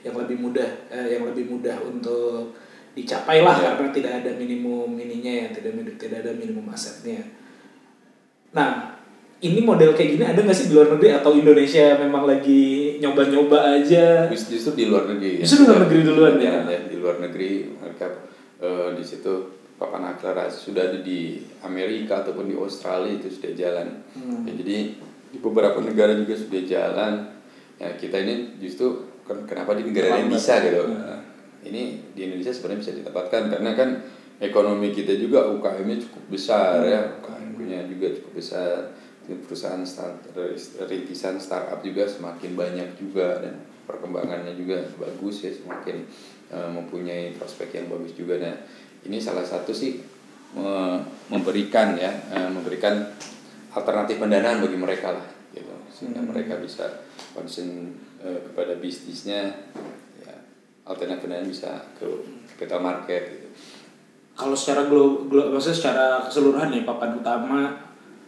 [0.02, 2.58] yang lebih mudah eh, yang lebih mudah untuk
[2.98, 3.72] dicapai lah Ya.
[3.72, 7.22] karena tidak ada minimum ininya ya tidak tidak ada minimum asetnya.
[8.50, 8.96] Nah,
[9.38, 12.62] ini model kayak gini ada nggak sih di luar negeri atau Indonesia memang lagi
[12.98, 14.26] nyoba-nyoba aja?
[14.26, 16.66] Just- justru di luar negeri Justru di luar negeri duluan, ya?
[16.66, 18.06] ya, di luar negeri mereka
[18.58, 19.32] eh, di situ
[19.78, 24.42] papan akselerasi sudah ada di Amerika ataupun di Australia itu sudah jalan Hmm.
[24.42, 24.76] Ya, jadi
[25.28, 27.12] di beberapa negara juga sudah jalan
[27.76, 28.90] ya kita ini justru
[29.22, 31.17] kan kenapa di negara lain bisa gitu Hmm.
[31.68, 33.90] Ini di Indonesia sebenarnya bisa ditempatkan karena kan
[34.38, 37.20] ekonomi kita juga UKM-nya cukup besar ya.
[37.20, 38.96] UKM-nya juga cukup besar.
[39.28, 40.32] Perusahaan start,
[40.88, 46.08] rintisan startup juga semakin banyak juga dan perkembangannya juga bagus ya semakin
[46.48, 48.40] eh, mempunyai prospek yang bagus juga.
[48.40, 48.56] Nah
[49.04, 50.00] ini salah satu sih
[50.56, 53.04] me- memberikan ya eh, memberikan
[53.76, 55.76] alternatif pendanaan bagi mereka lah gitu.
[55.92, 56.32] Sehingga Hmm.
[56.32, 57.04] mereka bisa
[57.36, 57.92] concern
[58.24, 59.52] eh, kepada bisnisnya
[60.07, 60.07] ya
[60.88, 62.06] alternatif pendanaan bisa ke
[62.50, 63.48] capital market gitu.
[64.32, 67.74] Kalau secara glo, glo- maksudnya secara keseluruhan ya papan utama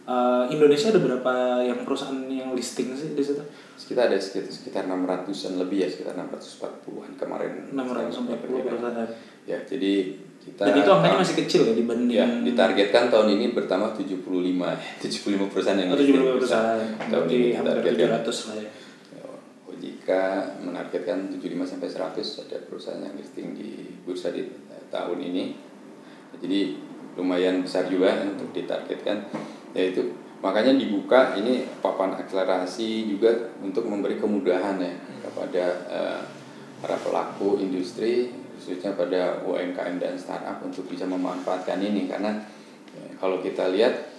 [0.03, 3.41] eh, Indonesia ada berapa yang perusahaan yang listing sih di situ?
[3.81, 7.51] Kita ada sekitar sekitar 600-an lebih ya, sekitar 640-an kemarin.
[7.71, 9.09] 640 perusahaan.
[9.43, 9.93] Ya, jadi
[10.37, 14.21] kita Dan itu angkanya masih kecil ya dibanding Ya, ditargetkan tahun ini bertambah 75
[15.01, 15.01] 75
[15.51, 16.79] perusahaan yang Oh, 75 perusahaan.
[16.99, 18.21] Tahun ini hampir ditargetkan.
[18.21, 18.69] 700 lah ya.
[20.01, 20.09] OJK
[20.65, 24.49] menargetkan 75 sampai 100 ada perusahaan yang listing di bursa di
[24.89, 25.43] tahun ini.
[26.41, 26.59] Jadi
[27.13, 29.29] lumayan besar juga untuk ditargetkan.
[29.77, 36.21] Yaitu makanya dibuka ini papan akselerasi juga untuk memberi kemudahan ya kepada eh,
[36.81, 42.41] para pelaku industri khususnya pada UMKM dan startup untuk bisa memanfaatkan ini karena
[42.97, 44.10] eh, kalau kita lihat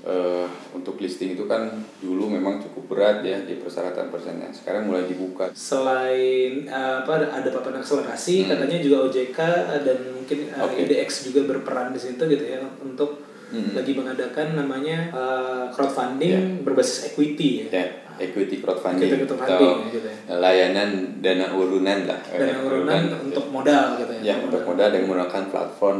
[0.00, 5.04] eh, untuk listing itu kan dulu memang cukup berat ya di persyaratan persennya sekarang mulai
[5.04, 8.48] dibuka Selain eh, apa ada papan akselerasi, Hmm.
[8.50, 9.38] katanya juga OJK
[9.82, 10.84] dan mungkin eh, Oke.
[10.84, 13.72] IDX juga berperan di situ gitu ya untuk Hmm.
[13.72, 17.80] lagi mengadakan namanya eh, crowdfunding berbasis equity ya.
[17.80, 17.84] ya
[18.20, 20.36] equity crowdfunding Equity crowdfunding, atau gitu ya.
[20.36, 24.20] layanan dana urunan lah Dan urunan untuk modal gitu ya.
[24.20, 25.98] ya untuk modal dengan menggunakan platform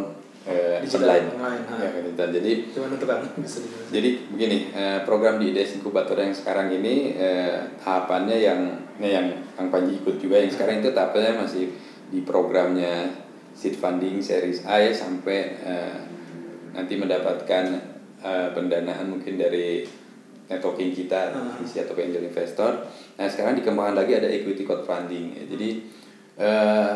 [0.49, 1.27] eh, Digital online.
[1.37, 1.63] online.
[1.69, 2.29] Ya, digital.
[2.33, 3.21] Jadi tuh kan?
[3.45, 3.59] Bisa
[3.93, 8.61] jadi begini, eh, program di IDES Inkubator yang sekarang ini eh, tahapannya yang
[8.97, 11.71] nah, yang Kang Panji ikut juga yang sekarang itu tahapannya masih
[12.09, 13.13] di programnya
[13.53, 15.99] seed funding series A ya, sampai eh,
[16.73, 17.65] nanti mendapatkan
[18.25, 19.85] eh, pendanaan mungkin dari
[20.49, 22.89] networking kita isi atau angel investor.
[23.21, 25.37] Nah sekarang dikembangkan lagi ada equity crowdfunding.
[25.37, 25.45] Ya.
[25.45, 25.69] Jadi
[26.41, 26.95] eh,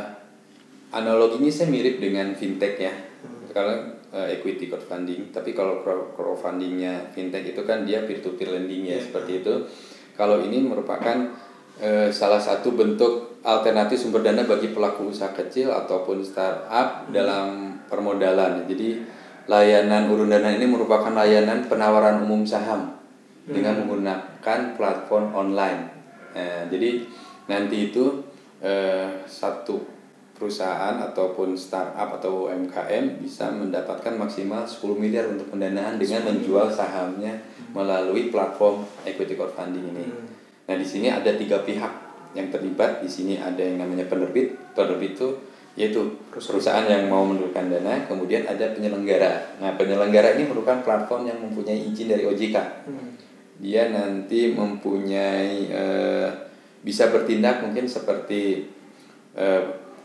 [0.93, 3.12] analoginya saya mirip dengan fintech ya.
[3.53, 3.77] Kalau
[4.11, 8.89] eh, equity crowdfunding, tapi kalau crow- crowdfundingnya fintech itu kan dia peer to peer lending
[8.89, 9.55] ya seperti itu.
[10.17, 11.31] Kalau ini merupakan
[11.81, 18.65] eh, salah satu bentuk alternatif sumber dana bagi pelaku usaha kecil ataupun startup dalam permodalan.
[18.65, 19.05] Jadi
[19.51, 22.95] layanan urun dana ini merupakan layanan penawaran umum saham
[23.43, 25.91] dengan menggunakan platform online.
[26.33, 27.03] Nah, jadi
[27.51, 28.23] nanti itu
[28.63, 29.92] eh, satu
[30.43, 37.39] perusahaan ataupun startup atau UMKM bisa mendapatkan maksimal 10 miliar untuk pendanaan dengan menjual sahamnya
[37.71, 40.05] melalui platform equity crowdfunding ini.
[40.67, 41.93] Nah, di sini ada tiga pihak
[42.35, 42.99] yang terlibat.
[42.99, 44.75] Di sini ada yang namanya penerbit.
[44.75, 45.29] Penerbit itu
[45.73, 49.57] yaitu perusahaan yang mau menurunkan dana, kemudian ada penyelenggara.
[49.63, 52.57] Nah, penyelenggara ini merupakan platform yang mempunyai izin dari OJK
[53.63, 56.29] dia nanti mempunyai eh,
[56.83, 58.67] bisa bertindak mungkin seperti
[59.39, 59.63] eh,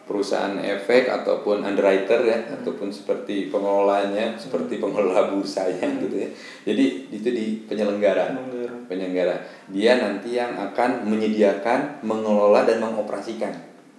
[0.08, 6.30] perusahaan efek ataupun underwriter ya ataupun seperti pengelolanya seperti pengelola bursanya gitu ya.
[6.64, 8.32] Jadi itu di penyelenggara.
[8.32, 8.76] Penyelenggara.
[8.88, 9.36] penyelenggara.
[9.68, 13.52] Dia nanti yang akan menyediakan mengelola dan mengoperasikan.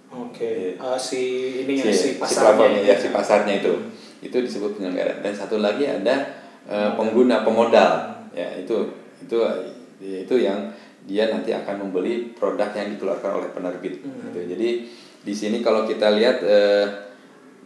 [0.09, 0.73] Oke.
[0.81, 1.21] Eh, si
[1.63, 2.41] ini ya si, si si pasarnya.
[2.57, 2.97] platformnya ya.
[2.97, 3.73] si pasarnya itu.
[4.25, 5.21] Itu disebut penyelenggara.
[5.21, 6.25] Dan satu lagi ada
[6.65, 8.25] eh, pengguna pemodal.
[8.33, 8.89] Ya itu
[9.21, 9.37] itu
[10.01, 10.73] itu yang
[11.05, 14.39] dia nanti akan membeli produk yang dikeluarkan oleh penerbit gitu.
[14.45, 14.69] jadi
[15.19, 16.87] di sini kalau kita lihat eh,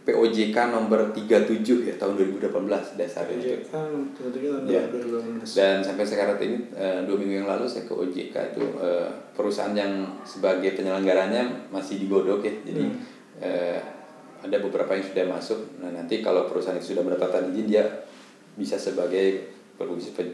[0.04, 1.48] POJK nomor 37
[1.80, 2.52] ya tahun 2018
[2.94, 3.48] dasarnya itu.
[3.64, 3.72] OJK
[4.12, 4.82] tentunya tahun Ya.
[4.84, 5.56] 2018.
[5.56, 9.72] dan sampai sekarang ini eh, dua minggu yang lalu saya ke OJK itu eh, perusahaan
[9.72, 12.52] yang sebagai penyelenggaranya masih digodok ya.
[12.62, 12.84] Jadi
[13.40, 13.80] eh,
[14.44, 15.60] ada beberapa yang sudah masuk.
[15.80, 17.84] Nah nanti kalau perusahaan itu sudah mendapatkan izin dia
[18.54, 19.56] bisa sebagai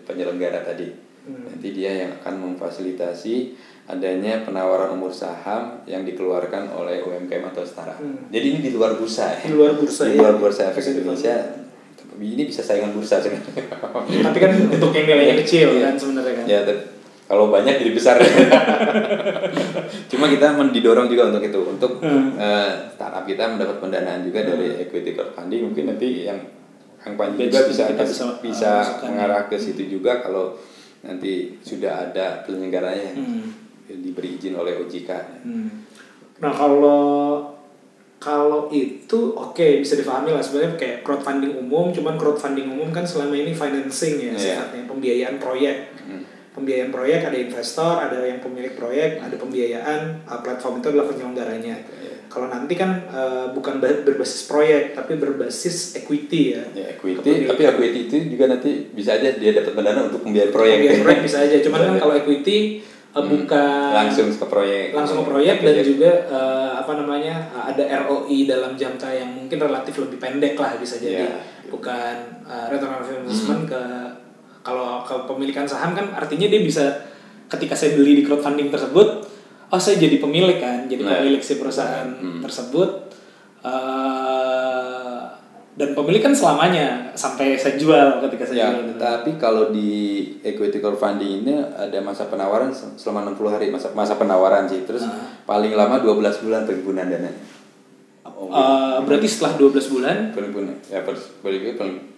[0.02, 0.90] penyelenggara tadi.
[1.20, 3.54] Nanti dia yang akan memfasilitasi
[3.90, 7.98] adanya penawaran umur saham yang dikeluarkan oleh UMKM atau startup
[8.31, 9.50] jadi ini di luar bursa ya.
[9.50, 10.22] Di luar bursa, di ya.
[10.22, 11.35] luar bursa efek Indonesia.
[12.14, 13.64] Ini bisa saingan bursa sebenarnya.
[14.31, 15.90] Tapi kan untuk yang nilainya kecil Iya.
[15.90, 16.44] kan sebenarnya kan.
[16.44, 16.81] Ya, tapi
[17.24, 18.16] kalau banyak jadi besar.
[20.11, 24.83] Cuma kita men- didorong juga untuk itu, untuk eh, startup kita mendapat pendanaan juga dari
[24.83, 25.70] equity crowdfunding.
[25.70, 26.38] Mungkin nanti yang
[27.00, 29.09] Kang Panji juga bisa kita bisa, bisa, uh, masukkan.
[29.09, 30.53] mengarah ke situ juga kalau
[31.00, 33.16] nanti sudah ada penyelenggaranya.
[33.16, 33.57] Yang
[33.96, 35.11] diberi izin oleh OJK.
[35.42, 35.68] Hmm.
[36.38, 37.03] Nah kalau
[38.20, 43.33] kalau itu oke bisa difahami lah sebenarnya kayak crowdfunding umum, cuman crowdfunding umum kan selama
[43.33, 44.37] ini financing ya Iya.
[44.37, 45.76] sifatnya pembiayaan proyek.
[45.98, 46.22] Hmm.
[46.50, 51.76] Pembiayaan proyek ada investor, ada yang pemilik proyek, ada pembiayaan uh, platform itu adalah penyelenggaranya.
[51.81, 52.12] Iya.
[52.29, 56.62] Kalau nanti kan uh, bukan ba- berbasis proyek tapi berbasis equity ya.
[56.76, 60.76] Ya, equity, tapi equity itu juga nanti bisa aja dia dapat pendanaan untuk pembiayaan proyek.
[60.76, 62.00] Pembiayaan proyek bisa aja, cuman kan aja.
[62.05, 62.59] kalau equity
[63.11, 63.29] uh, Hmm.
[63.29, 64.87] bukan langsung ke proyek.
[64.92, 65.83] langsung ke proyek dan Iya.
[65.83, 70.75] juga eh, apa namanya eh, ada ROI dalam jangka yang mungkin relatif lebih pendek lah
[70.77, 71.35] bisa jadi Iya.
[71.68, 73.83] bukan eh, return on investment ke
[74.61, 76.85] kalau ke pemilikan saham kan artinya dia bisa
[77.49, 79.09] ketika saya beli di crowdfunding tersebut
[79.66, 81.18] oh saya jadi pemilik kan jadi Nah.
[81.18, 82.38] pemilik si perusahaan Hmm.
[82.40, 83.11] tersebut
[83.61, 84.00] eh,
[85.81, 89.01] dan pemilik kan selamanya sampai saya jual ketika saya Ya, jual gitu.
[89.01, 89.88] tapi kalau di
[90.40, 94.85] equity crowdfunding ini ada masa penawaran se- selama 60 hari masa masa penawaran sih.
[94.85, 95.40] Terus Ah.
[95.43, 97.33] paling lama 12 bulan pengguna dana.
[98.23, 101.62] Oh, Eh, berarti setelah 12 bulan pengguna ya paling paling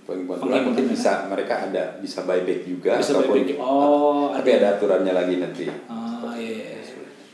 [0.03, 0.93] paling bulan mungkin dana.
[0.93, 3.59] bisa mereka ada bisa buyback juga Bisa ataupun buyback.
[3.59, 5.71] Oh, tapi ada aturannya lagi nanti.
[5.87, 6.75] Oh iya.
[6.75, 6.83] iya.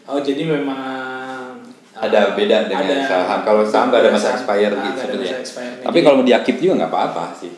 [0.04, 0.97] Oh jadi memang
[1.98, 3.40] Ada uh, beda dengan ada- saham.
[3.42, 5.36] Kalau saham nggak ada masa expire ah, gitu sebenarnya.
[5.82, 7.52] Tapi kalau mau diakip juga nggak apa-apa sih.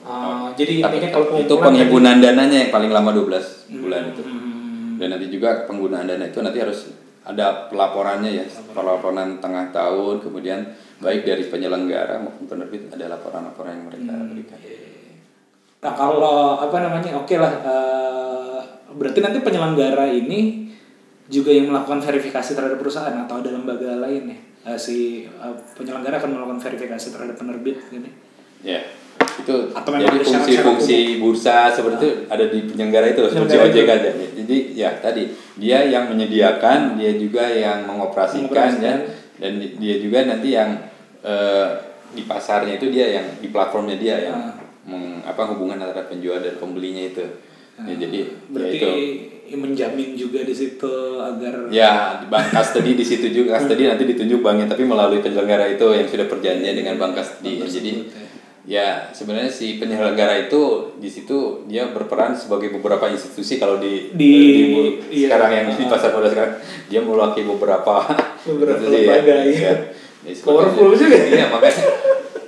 [0.00, 4.22] Oh, jadi Tapi intinya kalau itu penghimpunan dananya yang paling lama 12 bulan itu.
[4.24, 4.96] Hmm.
[4.96, 10.66] Dan nanti juga penggunaan dana itu nanti harus ada pelaporannya ya, pelaporan tengah tahun, kemudian
[10.98, 14.28] baik dari penyelenggara maupun penerbit ada laporan-laporan yang mereka Hmm.
[14.28, 14.58] berikan.
[15.80, 18.58] Nah kalau apa namanya oke lah eh,
[18.90, 20.68] berarti nanti penyelenggara ini
[21.30, 26.20] juga yang melakukan verifikasi terhadap perusahaan atau ada lembaga lain ya Eh, si eh, penyelenggara
[26.20, 28.12] akan melakukan verifikasi terhadap penerbit ini.
[28.60, 28.84] Ya,
[29.40, 34.10] itu Atau jadi fungsi-fungsi bursa seperti itu ada di penyelenggara itu, fungsi OJK aja.
[34.12, 38.84] Jadi ya tadi dia yang menyediakan, dia juga yang mengoperasikan Mengoperasikan.
[38.84, 40.70] ya, dan dia juga nanti yang
[41.24, 41.68] eh,
[42.12, 44.52] di pasarnya itu dia yang di platformnya dia yang Ah.
[44.84, 47.24] meng- apa hubungan antara penjual dan pembelinya itu.
[47.82, 48.88] Ya, jadi ya Berarti itu.
[49.52, 54.38] menjamin juga di situ agar Ya, di bank custody di situ juga custody nanti ditunjuk
[54.38, 57.58] banknya tapi melalui penyelenggara itu yang sudah perjanjian dengan bank custody.
[57.58, 57.92] Bank Jadi
[58.62, 60.62] ya sebenarnya si penyelenggara itu
[60.94, 65.26] di situ dia berperan sebagai beberapa institusi kalau di, Di- di- iya.
[65.26, 66.54] sekarang yang di pasar modal sekarang
[66.86, 68.04] dia mewakili beberapa
[68.46, 69.44] Beberapa institusi lembaga, ya.
[69.46, 69.72] iya.
[70.20, 71.16] Ya, Powerful sebetulnya- juga.
[71.26, 71.84] Iya, makanya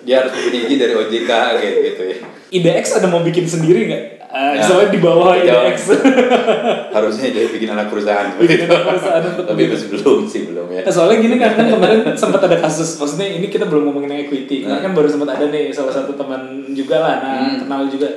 [0.03, 2.17] dia harus punya izin dari OJK gitu, gitu ya.
[2.53, 4.05] IDX ada mau bikin sendiri nggak?
[4.33, 4.65] Uh, Ya.
[4.65, 5.37] Soalnya di bawah.
[5.37, 5.93] IDX.
[6.97, 10.81] Harusnya dia bikin anak perusahaan Bikin anak perusahaan untuk Tapi itu belum sih belum ya.
[10.83, 14.65] Nah, soalnya gini kan, kan kemarin sempat ada kasus, maksudnya ini kita belum ngomongin equity,
[14.65, 14.81] Nah.
[14.81, 16.41] kan baru sempat ada nih salah satu teman
[16.71, 17.57] juga lah, nah Hmm.
[17.61, 18.09] kenal juga.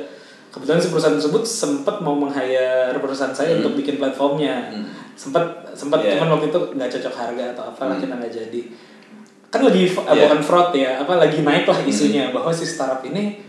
[0.48, 4.88] Kebetulan si perusahaan tersebut sempat mau meng-hire perusahaan saya untuk bikin platformnya, Hmm.
[5.14, 6.16] sempat sempat Yeah.
[6.16, 8.04] cuman waktu itu nggak cocok harga atau apalah Hmm.
[8.04, 8.62] kita nggak jadi.
[9.50, 10.16] Kan lagi f- Yeah.
[10.22, 11.88] bukan fraud ya, apa lagi naik lah Hmm.
[11.88, 13.44] isunya bahwa si startup ini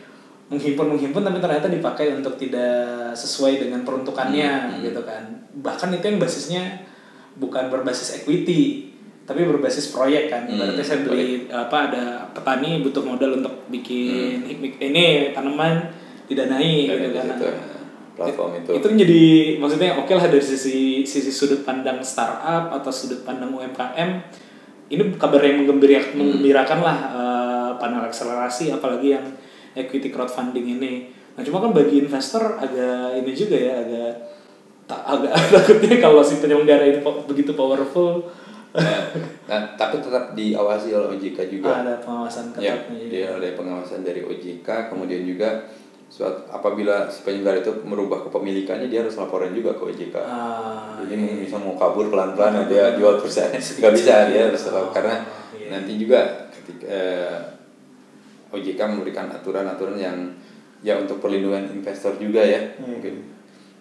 [0.46, 4.80] menghimpun menghimpun tapi ternyata dipakai untuk tidak sesuai dengan peruntukannya Hmm.
[4.80, 5.22] gitu kan
[5.56, 6.86] bahkan itu yang basisnya
[7.34, 13.02] bukan berbasis equity tapi berbasis proyek kan Hmm, ibaratnya saya beli apa ada petani butuh
[13.02, 14.46] modal untuk bikin
[14.78, 15.90] ini tanaman
[16.24, 17.48] didanai Dan gitu itu kan situ,
[18.14, 18.70] platform itu.
[18.72, 19.22] itu menjadi
[19.58, 24.10] maksudnya oke lah dari sisi sisi sudut pandang startup atau sudut pandang UMKM
[24.86, 25.74] ini kabar yang Hmm.
[26.14, 29.26] menggembirakan lah eh, panel akselerasi apalagi yang
[29.76, 34.12] equity crowdfunding ini nah cuma kan bagi investor agak ini juga ya agak
[34.88, 38.24] tak agak takutnya kalau si penyelenggara ini begitu powerful
[38.76, 39.08] Nah,
[39.48, 41.80] nah, tapi tetap diawasi oleh OJK juga.
[41.80, 43.08] ada pengawasan Ya, ketatnya juga.
[43.08, 45.64] dia ada pengawasan dari OJK, kemudian juga
[46.12, 50.16] suatu, apabila si penyelenggara itu merubah kepemilikannya dia harus laporan juga ke OJK.
[50.20, 53.48] Ah, Jadi bisa mau kabur pelan-pelan dia jual perusahaan
[53.80, 55.24] nggak bisa dia harus tahu karena
[55.56, 55.68] iya.
[55.72, 56.20] nanti juga
[56.52, 57.36] ketika eh,
[58.48, 60.18] OJK memberikan aturan-aturan yang
[60.80, 62.94] ya untuk perlindungan investor juga ya Hmm.
[62.94, 63.14] mungkin.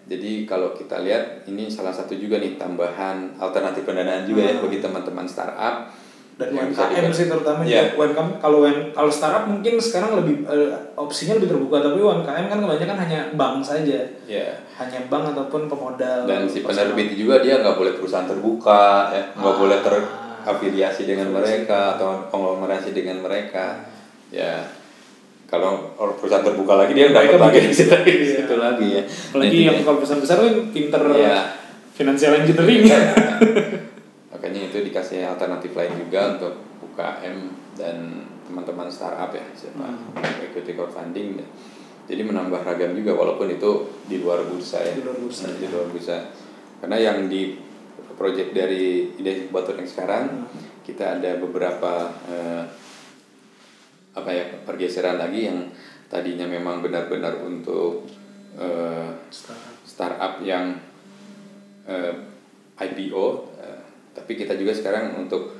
[0.06, 4.62] Jadi kalau kita lihat ini salah satu juga nih tambahan alternatif pendanaan juga ya Hmm.
[4.62, 5.90] bagi teman-teman startup
[6.36, 7.74] dan yang UMKM sih terutama Iya.
[7.74, 12.46] ya UMKM kalau UM- kalau startup mungkin sekarang lebih eh, opsinya lebih terbuka tapi UMKM
[12.46, 17.58] kan kebanyakan hanya bank saja ya hanya bank ataupun pemodal dan si penerbit juga dia
[17.58, 19.58] nggak boleh perusahaan terbuka ya nggak Ah.
[19.58, 23.80] boleh terafiliasi dengan mereka atau konglomerasi dengan mereka
[24.28, 24.66] ya
[25.46, 28.34] kalau perusahaan terbuka lagi dia dapat lagi bikin- di situ lagi, di iya.
[28.36, 31.38] situ lagi ya apalagi Nanti yang kalau perusahaan besar kan pinter Iya.
[31.92, 32.82] financial engineering
[34.32, 36.52] makanya itu dikasih alternatif lain juga untuk
[36.84, 37.36] UKM
[37.74, 37.96] dan
[38.42, 40.44] teman-teman startup ya siapa Hmm.
[40.44, 41.40] ikuti crowdfunding
[42.06, 43.70] jadi menambah ragam juga walaupun itu
[44.04, 45.58] di luar bursa ya Di luar bursa, Nah, ya.
[45.58, 46.16] di luar bursa
[46.78, 47.58] karena yang di
[48.12, 50.46] project dari ide inkubator yang sekarang Hmm.
[50.82, 51.92] kita ada beberapa
[52.26, 52.62] eh,
[54.16, 55.68] apa ya pergeseran lagi yang
[56.08, 58.08] tadinya memang benar-benar untuk
[58.56, 59.10] eh,
[59.84, 60.80] startup yang
[61.84, 62.14] eh,
[62.80, 63.24] IPO
[63.60, 63.80] eh,
[64.16, 65.52] tapi kita juga sekarang untuk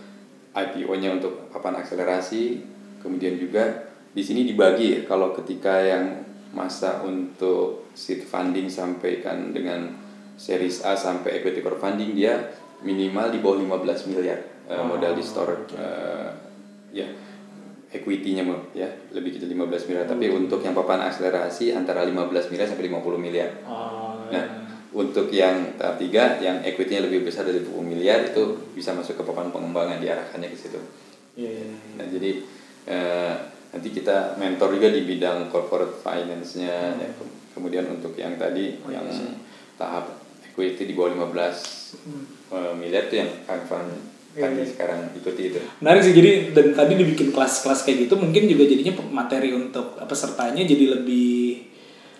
[0.57, 2.65] IPO-nya untuk papan akselerasi
[3.05, 6.25] kemudian juga di sini dibagi ya kalau ketika yang
[6.57, 9.93] masa untuk seed funding sampaikan dengan
[10.41, 15.69] series A sampai equity crowdfunding dia minimal di bawah 15 miliar eh, modal di store
[15.77, 16.31] eh,
[16.97, 17.09] ya
[17.93, 18.43] equity-nya
[18.75, 20.05] ya lebih kecil 15 miliar.
[20.11, 23.51] Tapi untuk yang papan akselerasi antara 15 miliar sampai 50 miliar.
[23.63, 24.45] Oh, Nah,
[24.91, 29.23] untuk yang tahap tiga, yang equity-nya lebih besar dari 20 miliar itu bisa masuk ke
[29.23, 30.81] papan pengembangan diarahkannya ke situ.
[31.37, 31.95] iya, iya, iya.
[32.01, 32.31] Nah, jadi
[32.91, 33.35] eh,
[33.77, 37.09] nanti kita mentor juga di bidang corporate finance-nya, ya.
[37.13, 39.33] Ke- kemudian untuk yang tadi Oh, yang iya
[39.77, 41.95] tahap equity di bawah 15
[42.51, 43.63] eh, miliar itu yang Kang
[44.37, 44.67] Iya, tadi iya.
[44.69, 45.59] sekarang ikuti itu.
[45.81, 50.61] menarik sih jadi dan tadi dibikin kelas-kelas kayak gitu mungkin juga jadinya materi untuk pesertanya
[50.61, 51.65] jadi lebih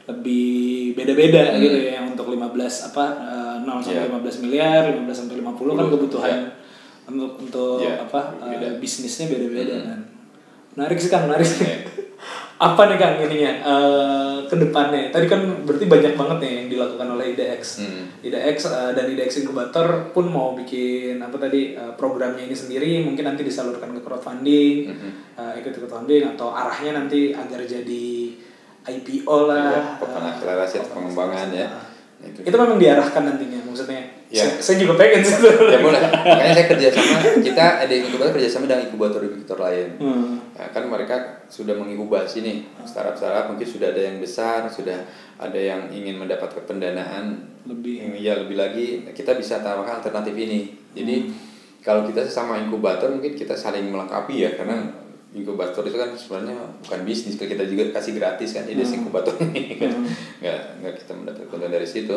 [0.07, 0.49] lebih
[0.95, 1.61] beda-beda Hmm.
[1.61, 2.49] gitu ya untuk 15
[2.87, 4.09] apa eh, 0 sampai Iya.
[4.09, 5.93] 15 miliar 15 sampai 50 kan Iya.
[5.93, 6.39] kebutuhan
[7.07, 8.69] untuk untuk Iya, apa eh, beda.
[8.79, 9.85] bisnisnya beda-beda Hmm.
[9.85, 10.01] kan
[10.73, 11.77] menarik sih kan menarik sih Iya.
[12.57, 17.09] Apa nih kang ininya eh ke depannya tadi kan berarti banyak banget nih yang dilakukan
[17.11, 18.05] oleh IDX Hmm.
[18.23, 23.27] IDX eh, dan IDX Incubator pun mau bikin apa tadi eh, programnya ini sendiri mungkin
[23.27, 25.11] nanti disalurkan ke crowdfunding Mhm.
[25.37, 28.09] eh, ikut crowdfunding atau arahnya nanti agar jadi
[28.87, 31.67] IPO lah papan eh, akselerasi atau pengembangan ya.
[31.67, 31.85] Nah,
[32.25, 32.39] itu.
[32.41, 33.56] itu memang diarahkan nantinya
[34.37, 34.45] Ya.
[34.45, 36.01] saya, saya juga pengen sih ya boleh.
[36.05, 39.89] Makanya saya kerjasama kita ada inkubator kerjasama dengan inkubator-inkubator lain.
[39.97, 40.27] Hmm.
[40.53, 41.17] Ya, kan mereka
[41.49, 45.09] sudah mengikubasi nih startup-startup mungkin sudah ada yang besar, sudah
[45.41, 50.77] ada yang ingin mendapatkan pendanaan lebih ya lebih lagi kita bisa tawarkan alternatif ini.
[50.93, 51.33] Jadi
[51.81, 55.07] kalau kita sesama inkubator mungkin kita saling melengkapi ya karena
[55.37, 58.97] inkubator itu kan sebenarnya bukan bisnis kita juga kasih gratis kan ide Hmm.
[59.05, 60.09] inkubator ini kan Hmm.
[60.41, 62.17] nggak nggak kita mendapatkan dari situ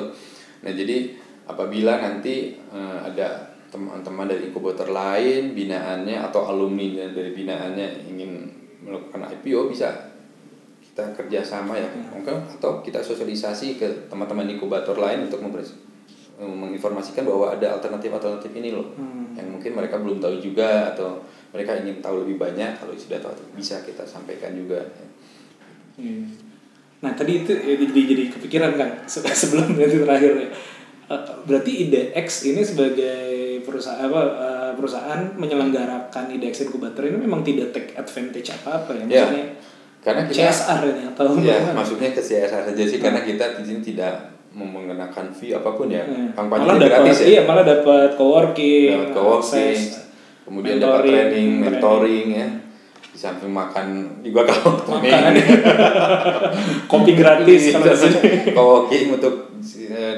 [0.59, 1.15] nah jadi
[1.49, 8.31] apabila nanti eh, ada teman-teman dari inkubator lain binaannya atau alumni dari binaannya ingin
[8.81, 9.89] melakukan IPO bisa
[10.81, 15.77] kita kerjasama ya mungkin atau kita sosialisasi ke teman-teman inkubator lain untuk memberi-
[16.39, 19.35] menginformasikan bahwa ada alternatif-alternatif ini loh Hmm.
[19.35, 23.35] yang mungkin mereka belum tahu juga atau mereka ingin tahu lebih banyak kalau sudah tahu
[23.53, 24.79] bisa kita sampaikan juga
[25.95, 26.23] Iya.
[26.99, 30.47] Nah tadi itu ya, jadi jadi kepikiran kan se- sebelum nanti terakhir ya.
[31.49, 37.41] Berarti ide X ini sebagai perusahaan apa eh, perusahaan menyelenggarakan ide X inkubator ini memang
[37.41, 39.45] tidak take advantage apa apa ya Ya, maksudnya
[39.99, 43.81] karena kita CSR ini atau ya maksudnya ke CSR saja sih karena kita di sini
[43.83, 46.05] tidak mengenakan fee apa pun ya.
[46.07, 46.33] Hmm.
[46.33, 47.25] kampanye malah gratis ya.
[47.27, 49.79] iya malah dapat coworking, dapat coworking
[50.47, 52.47] kemudian dapat training mentoring ya.
[53.09, 55.33] Di samping makan juga kalau makan
[56.91, 58.53] kopi gratis kalau di sini.
[58.55, 59.48] coworking untuk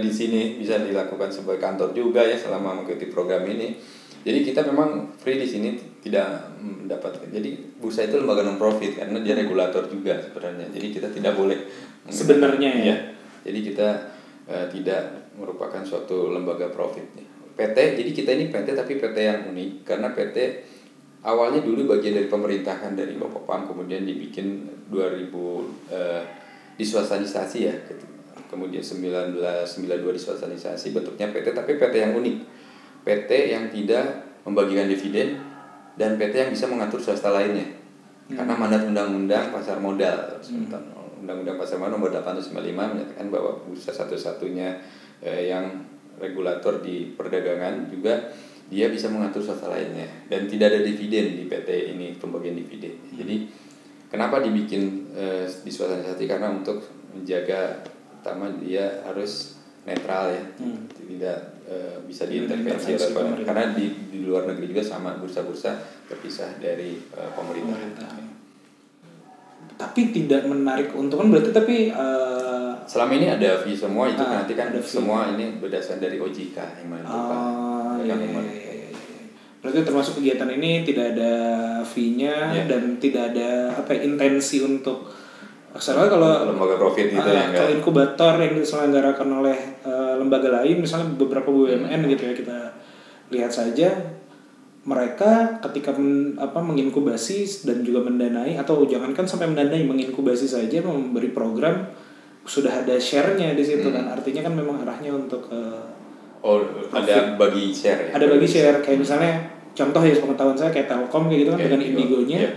[0.01, 3.73] di sini bisa dilakukan sebagai kantor juga ya selama mengikuti program ini
[4.21, 5.69] jadi kita memang free di sini
[6.01, 11.07] tidak mendapatkan jadi bursa itu lembaga non profit karena dia regulator juga sebenarnya jadi kita
[11.09, 11.57] tidak boleh
[12.09, 12.81] Sebenarnya ya.
[12.81, 12.97] Iya.
[13.45, 13.87] jadi kita
[14.49, 17.27] eh, tidak merupakan suatu lembaga profit nih.
[17.53, 20.37] PT jadi kita ini PT tapi PT yang unik karena PT
[21.21, 25.29] awalnya dulu bagian dari pemerintahan dari Bapak Pam kemudian dibikin 2000
[25.93, 26.23] eh,
[26.81, 27.75] disosialisasi ya
[28.51, 29.79] kemudian 1992
[30.11, 32.37] disosialisasi bentuknya PT tapi PT yang unik.
[33.07, 34.05] PT yang tidak
[34.43, 35.39] membagikan dividen
[35.95, 37.79] dan PT yang bisa mengatur swasta lainnya.
[38.31, 40.39] Karena mandat undang-undang pasar modal.
[41.23, 44.83] Undang-undang pasar modal nomor 8 tahun 95 menyatakan bahwa bursa satu-satunya
[45.23, 45.87] eh, yang
[46.19, 48.29] regulator di perdagangan juga
[48.71, 50.07] dia bisa mengatur swasta lainnya.
[50.27, 52.93] Dan tidak ada dividen di PT ini pembagian dividen.
[53.15, 53.35] Jadi
[54.07, 57.83] kenapa dibikin eh, disosialisasi karena untuk menjaga
[58.21, 60.85] pertama dia harus netral ya Hmm.
[60.93, 63.47] tidak eh, bisa diintervensi oleh pemerintah.
[63.47, 65.73] karena di, di luar negeri juga sama bursa-bursa
[66.05, 67.73] terpisah dari eh, pemerintah.
[67.73, 68.09] Pemerintah.
[69.73, 74.53] tapi tidak menarik keuntungan berarti tapi eh, Selama ini ada fee semua itu Ah, nanti
[74.53, 74.93] kan ada fee.
[74.93, 77.37] semua ini berdasarkan dari OJK yang menentukan.
[77.39, 79.25] Oh, Yang iya, iya, iya, iya.
[79.57, 81.33] Berarti termasuk kegiatan ini tidak ada
[81.83, 82.63] fee-nya Iya.
[82.67, 85.07] dan tidak ada apa ya, intensi untuk
[85.73, 90.79] soalnya kalau lembaga profit itu ah, ya kalau inkubator yang diselenggarakan oleh eh, lembaga lain
[90.79, 92.57] misalnya beberapa BUMN gitu ya kita
[93.29, 93.87] lihat saja
[94.81, 101.29] mereka ketika men- apa menginkubasi dan juga mendanai atau jangankan sampai mendanai menginkubasi saja memberi
[101.29, 101.85] program
[102.41, 103.95] sudah ada share-nya di situ Hmm.
[103.95, 104.05] kan.
[104.11, 105.85] Artinya kan memang arahnya untuk eh,
[106.41, 106.57] Oh,
[106.89, 108.17] ada bagi share ya.
[108.17, 108.81] ada bagi share.
[108.81, 112.39] kayak misalnya contoh ya pengetahuan saya kayak Telkom kayak gitu kan Kayak dengan Indigo, Indigo-nya.
[112.41, 112.51] Iya.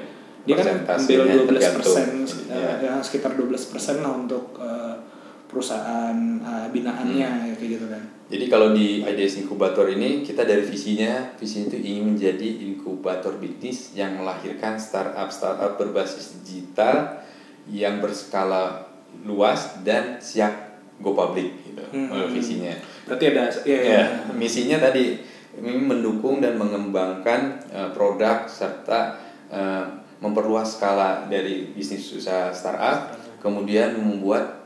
[0.44, 2.06] Dia kan ambil Persentasenya 12 persen
[2.52, 2.70] iya.
[2.80, 4.94] ya, sekitar 12 persen lah untuk eh,
[5.48, 7.48] perusahaan eh, binaannya Hmm.
[7.48, 11.78] ya, kayak gitu kan Jadi kalau di IDS Inkubator ini kita dari visinya, visinya itu
[11.78, 17.20] ingin menjadi inkubator bisnis yang melahirkan startup startup berbasis digital
[17.68, 18.88] yang berskala
[19.22, 22.08] luas dan siap go public gitu Hmm.
[22.10, 22.72] eh, visinya.
[23.04, 23.92] berarti ada ya, ya.
[23.92, 25.20] Ya, misinya tadi
[25.60, 29.20] mendukung dan mengembangkan eh, produk serta
[29.52, 29.84] eh,
[30.24, 33.12] memperluas skala dari bisnis usaha startup,
[33.44, 34.64] kemudian membuat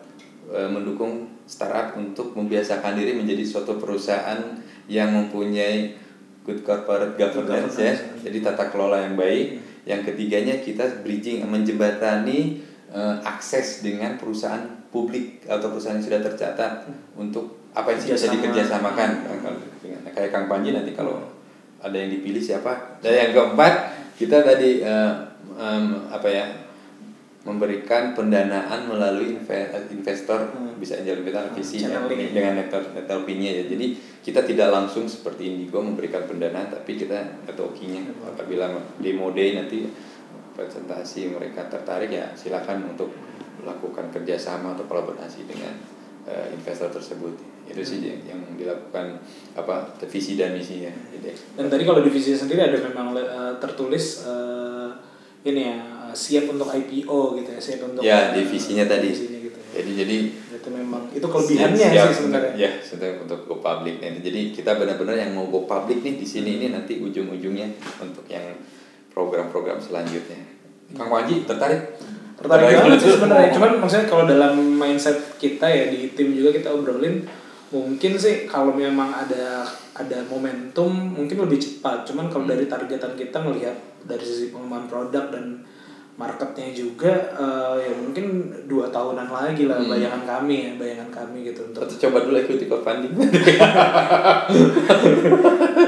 [0.54, 4.38] eh, mendukung startup untuk membiasakan diri menjadi suatu perusahaan
[4.86, 5.98] yang mempunyai
[6.46, 7.92] good corporate governance ya,
[8.22, 9.66] jadi tata kelola yang baik.
[9.88, 12.62] Yang ketiganya kita bridging menjembatani
[12.94, 16.86] eh, akses dengan perusahaan publik atau perusahaan yang sudah tercatat
[17.18, 18.34] untuk apa yang bisa Kerjasama.
[18.38, 19.10] dikerjasamakan.
[19.82, 21.18] Dengan kayak Kang Panji nanti kalau
[21.82, 23.00] ada yang dipilih siapa?
[23.02, 23.72] Dan yang keempat
[24.18, 25.12] kita tadi eh,
[25.58, 26.46] em, apa ya
[27.46, 30.76] memberikan pendanaan melalui inve- investor Hmm.
[30.76, 33.64] bisa angel investor visi ya, dengan network network nya ya.
[33.66, 33.86] Jadi
[34.20, 38.68] kita tidak langsung seperti Indigo memberikan pendanaan tapi kita networking-nya apabila
[39.00, 39.88] demo day nanti
[40.52, 43.14] presentasi mereka tertarik ya silakan untuk
[43.62, 45.72] melakukan kerjasama atau kolaborasi dengan
[46.28, 47.32] eh, investor tersebut.
[47.70, 49.18] Itu sih yang, yang dilakukan
[49.54, 51.32] apa visi dan misinya ya.
[51.56, 54.90] dan tadi kalau divisi sendiri ada memang eh, tertulis eh,
[55.42, 55.76] ini ya
[56.08, 59.08] eh, siap untuk IPO gitu ya siap untuk Ya, divisinya tadi.
[59.08, 59.70] divisinya gitu ya.
[59.78, 60.16] jadi jadi
[60.58, 62.52] itu memang itu kelebihannya siap sih sebenarnya.
[62.54, 64.18] ya sudah untuk go public nih.
[64.18, 67.68] Jadi kita benar-benar yang mau go public nih di sini ini nanti ujung-ujungnya
[68.00, 68.42] untuk yang
[69.08, 70.38] program-program selanjutnya.
[70.90, 71.94] Kang Wanji tertarik?
[72.34, 73.50] Tertarik banget sih sebenarnya.
[73.50, 77.26] Cuman maksudnya kalau dalam mindset kita ya di tim juga kita obrolin
[77.68, 79.62] mungkin sih kalau memang ada
[79.98, 82.06] ada momentum mungkin lebih cepat.
[82.06, 83.74] Cuman kalau dari targetan kita melihat
[84.06, 85.66] dari sisi pengembangan produk dan
[86.18, 91.70] marketnya juga eh, ya mungkin dua tahunan lagi lah bayangan kami ya bayangan kami gitu
[91.70, 93.14] untuk Atau coba dulu equity crowdfunding.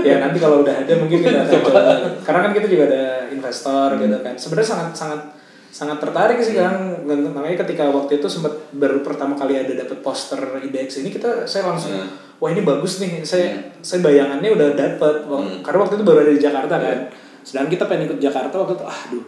[0.07, 1.81] ya nanti kalau udah ada mungkin kita akan coba.
[2.23, 4.35] karena kan kita juga ada investor gitu kan.
[4.39, 5.21] Sebenarnya sangat sangat
[5.71, 10.03] sangat tertarik sih kan Dan makanya ketika waktu itu sempat baru pertama kali ada dapat
[10.03, 11.95] poster IDX ini kita saya langsung
[12.41, 15.15] wah ini bagus nih saya saya bayangannya udah dapet.
[15.29, 16.99] Wah, karena waktu itu baru ada di Jakarta kan.
[17.45, 19.25] Sedangkan kita pengen ikut Jakarta waktu itu aduh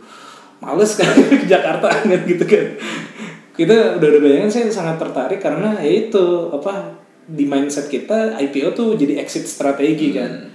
[0.62, 1.12] males kan
[1.44, 2.66] ke Jakarta kan gitu kan.
[3.52, 6.96] Kita udah ada bayangan saya sangat tertarik karena ya itu apa
[7.28, 10.48] di mindset kita IPO tuh jadi exit strategi kan.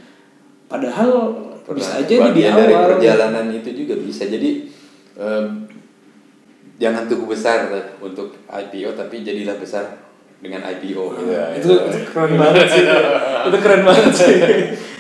[0.66, 4.26] Padahal bisa aja di, di Bagian dari awal perjalanan itu juga bisa.
[4.26, 4.66] Jadi
[5.14, 5.70] em,
[6.82, 7.70] jangan tunggu besar
[8.02, 10.07] untuk IPO tapi jadilah besar
[10.38, 11.04] dengan IPO.
[11.28, 12.86] Ya, itu, itu keren banget sih
[13.48, 14.36] itu keren banget sih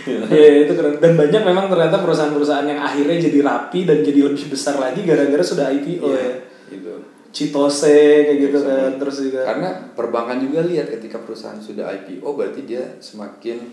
[0.07, 4.47] ya itu keren dan banyak memang ternyata perusahaan-perusahaan yang akhirnya jadi rapi dan jadi lebih
[4.49, 6.33] besar lagi gara-gara sudah IPO Iya, ya
[6.71, 6.93] Itu.
[7.27, 12.63] Citose kayak gitu kan terus juga Karena perbankan juga lihat ketika perusahaan sudah IPO berarti
[12.65, 13.67] dia semakin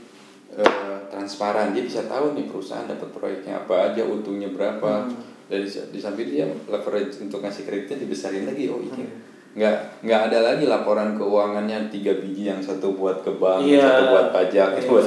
[0.59, 1.73] eh, transparan.
[1.73, 5.07] Dia bisa tahu nih perusahaan dapat proyeknya apa aja, untungnya berapa.
[5.49, 8.69] Dari di samping dia leverage untuk ngasih kreditnya dibesarin lagi.
[8.69, 9.07] Oh ini
[9.55, 13.87] nggak nggak ada lagi laporan keuangannya tiga biji yang satu buat ke bank, Iya.
[13.87, 14.69] satu buat pajak.
[14.75, 15.07] Iya, itu buat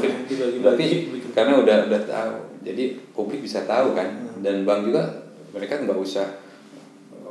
[0.64, 0.86] berarti
[1.36, 2.36] karena udah udah tahu.
[2.64, 4.08] Jadi publik bisa tahu kan.
[4.39, 5.04] Dan bank juga
[5.52, 6.28] mereka nggak usah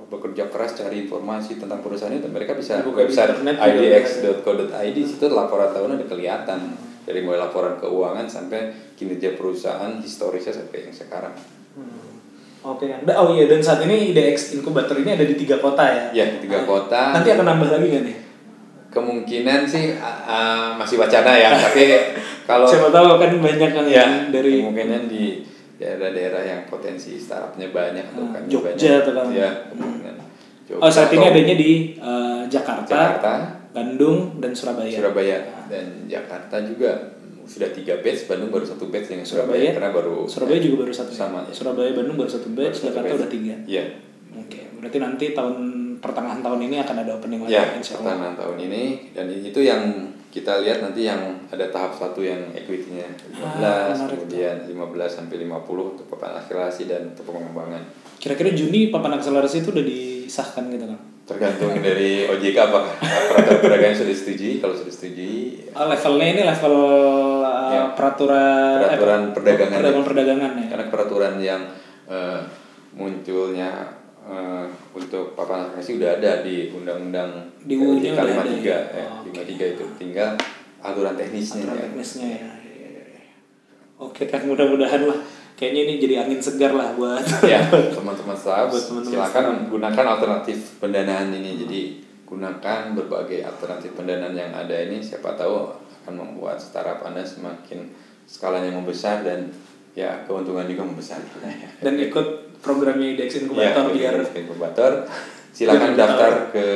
[0.07, 5.75] bekerja keras cari informasi tentang perusahaan itu mereka bisa Buka di website idx.co.id situ laporan
[5.75, 6.61] tahunan udah kelihatan
[7.03, 11.35] dari mulai laporan keuangan sampai kinerja perusahaan historisnya sampai yang sekarang
[11.77, 12.06] Hmm.
[12.67, 12.99] Oke kan.
[13.14, 16.05] Oh iya dan saat ini IDX inkubator ini ada di tiga kota ya.
[16.12, 18.19] ya di tiga kota Nanti akan nambah lagi kan nih?
[18.89, 21.85] kemungkinan sih uh, uh, masih wacana ya tapi
[22.49, 25.45] kalau Siapa tahu kan banyak kan ya yang dari kemungkinan di
[25.77, 29.05] daerah-daerah yang potensi startupnya banyak atau Hmm, kan Jogja banyak.
[29.05, 29.27] atau kan?
[29.31, 30.14] ya kemungkinan
[30.64, 33.33] Jogja Oh saat ini adanya di eh, Jakarta, Jakarta
[33.71, 34.89] Bandung dan Surabaya.
[34.89, 35.39] Surabaya
[35.69, 37.16] dan Jakarta juga
[37.47, 40.93] sudah tiga batch Bandung baru satu batch dengan Surabaya, Surabaya karena baru Surabaya juga baru
[40.93, 41.11] satu.
[41.11, 41.17] ya?
[41.17, 41.53] sama ya.
[41.55, 43.55] Surabaya Bandung baru satu batch, Baru Jakarta udah tiga.
[43.65, 43.85] Iya.
[44.37, 45.57] Oke, berarti nanti tahun
[45.97, 48.13] pertengahan tahun ini akan ada opening lagi Ya, insya Allah.
[48.13, 49.83] pertengahan tahun ini dan itu yang
[50.29, 51.17] kita lihat nanti yang
[51.49, 53.41] ada tahap satu yang equity-nya 15,
[53.97, 54.77] Ah, kemudian 15
[55.09, 57.81] sampai 50 untuk papan akselerasi dan untuk pengembangan.
[58.21, 61.01] Kira-kira Juni papan akselerasi itu udah disahkan gitu kan?
[61.27, 64.61] Tergantung dari OJK apakah peraturan perdagangan sudah disetujui.
[64.61, 66.75] Kalau sudah disetujui, Ah, levelnya ini level
[67.69, 67.83] Ya.
[67.93, 69.77] peraturan eh, Peraturan perdagangan.
[69.77, 70.67] perdagangan perdagangan ya.
[70.69, 71.62] karena peraturan yang
[72.07, 72.41] eh,
[72.93, 73.71] munculnya
[74.23, 78.81] eh, untuk papan akselerasi udah ada di undang-undang Di udah ada 53 ya?
[78.93, 80.31] ya, Oh, 53 itu tinggal
[80.79, 81.83] aturan teknisnya Aturan ya.
[81.85, 82.41] teknisnya ya.
[82.62, 83.23] Iya, iya, iya.
[83.97, 85.19] Oke kan mudah-mudahan lah.
[85.53, 87.64] Kayaknya ini jadi angin segar lah buat ya
[87.97, 89.69] teman-teman staff Buat teman-teman silakan staff.
[89.71, 91.81] gunakan alternatif pendanaan ini jadi
[92.23, 95.71] gunakan berbagai alternatif pendanaan yang ada ini siapa tahu
[96.07, 97.91] akan membuat startup anda semakin
[98.31, 99.51] skalanya membesar dan
[99.99, 101.19] ya keuntungan juga membesar
[101.85, 104.93] dan ikut programnya IDX ya, Inkubator biar inkubator
[105.51, 106.67] silakan Biar daftar ke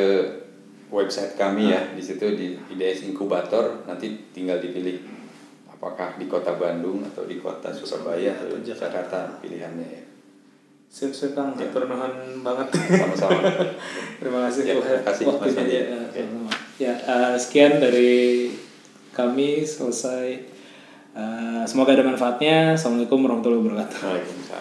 [0.91, 4.99] website kami ya di situ di IDS Inkubator nanti tinggal dipilih
[5.71, 8.91] apakah di kota Bandung atau di kota Surabaya atau Jakarta.
[8.91, 10.03] Jakarta pilihannya ya
[10.91, 11.71] sip-sip Kang, Ya.
[11.71, 12.67] nuhun banget.
[12.99, 13.39] sama-sama
[14.21, 15.71] Terima kasih Ya, terima kasih, Mas Andi.
[15.79, 15.85] ya.
[15.87, 16.51] Sama-sama.
[16.83, 18.51] Ya, eh, sekian dari
[19.11, 20.29] kami selesai.
[21.11, 22.79] Eh, semoga ada manfaatnya.
[22.79, 24.01] Assalamualaikum warahmatullahi wabarakatuh.
[24.07, 24.61] Waalaikumsalam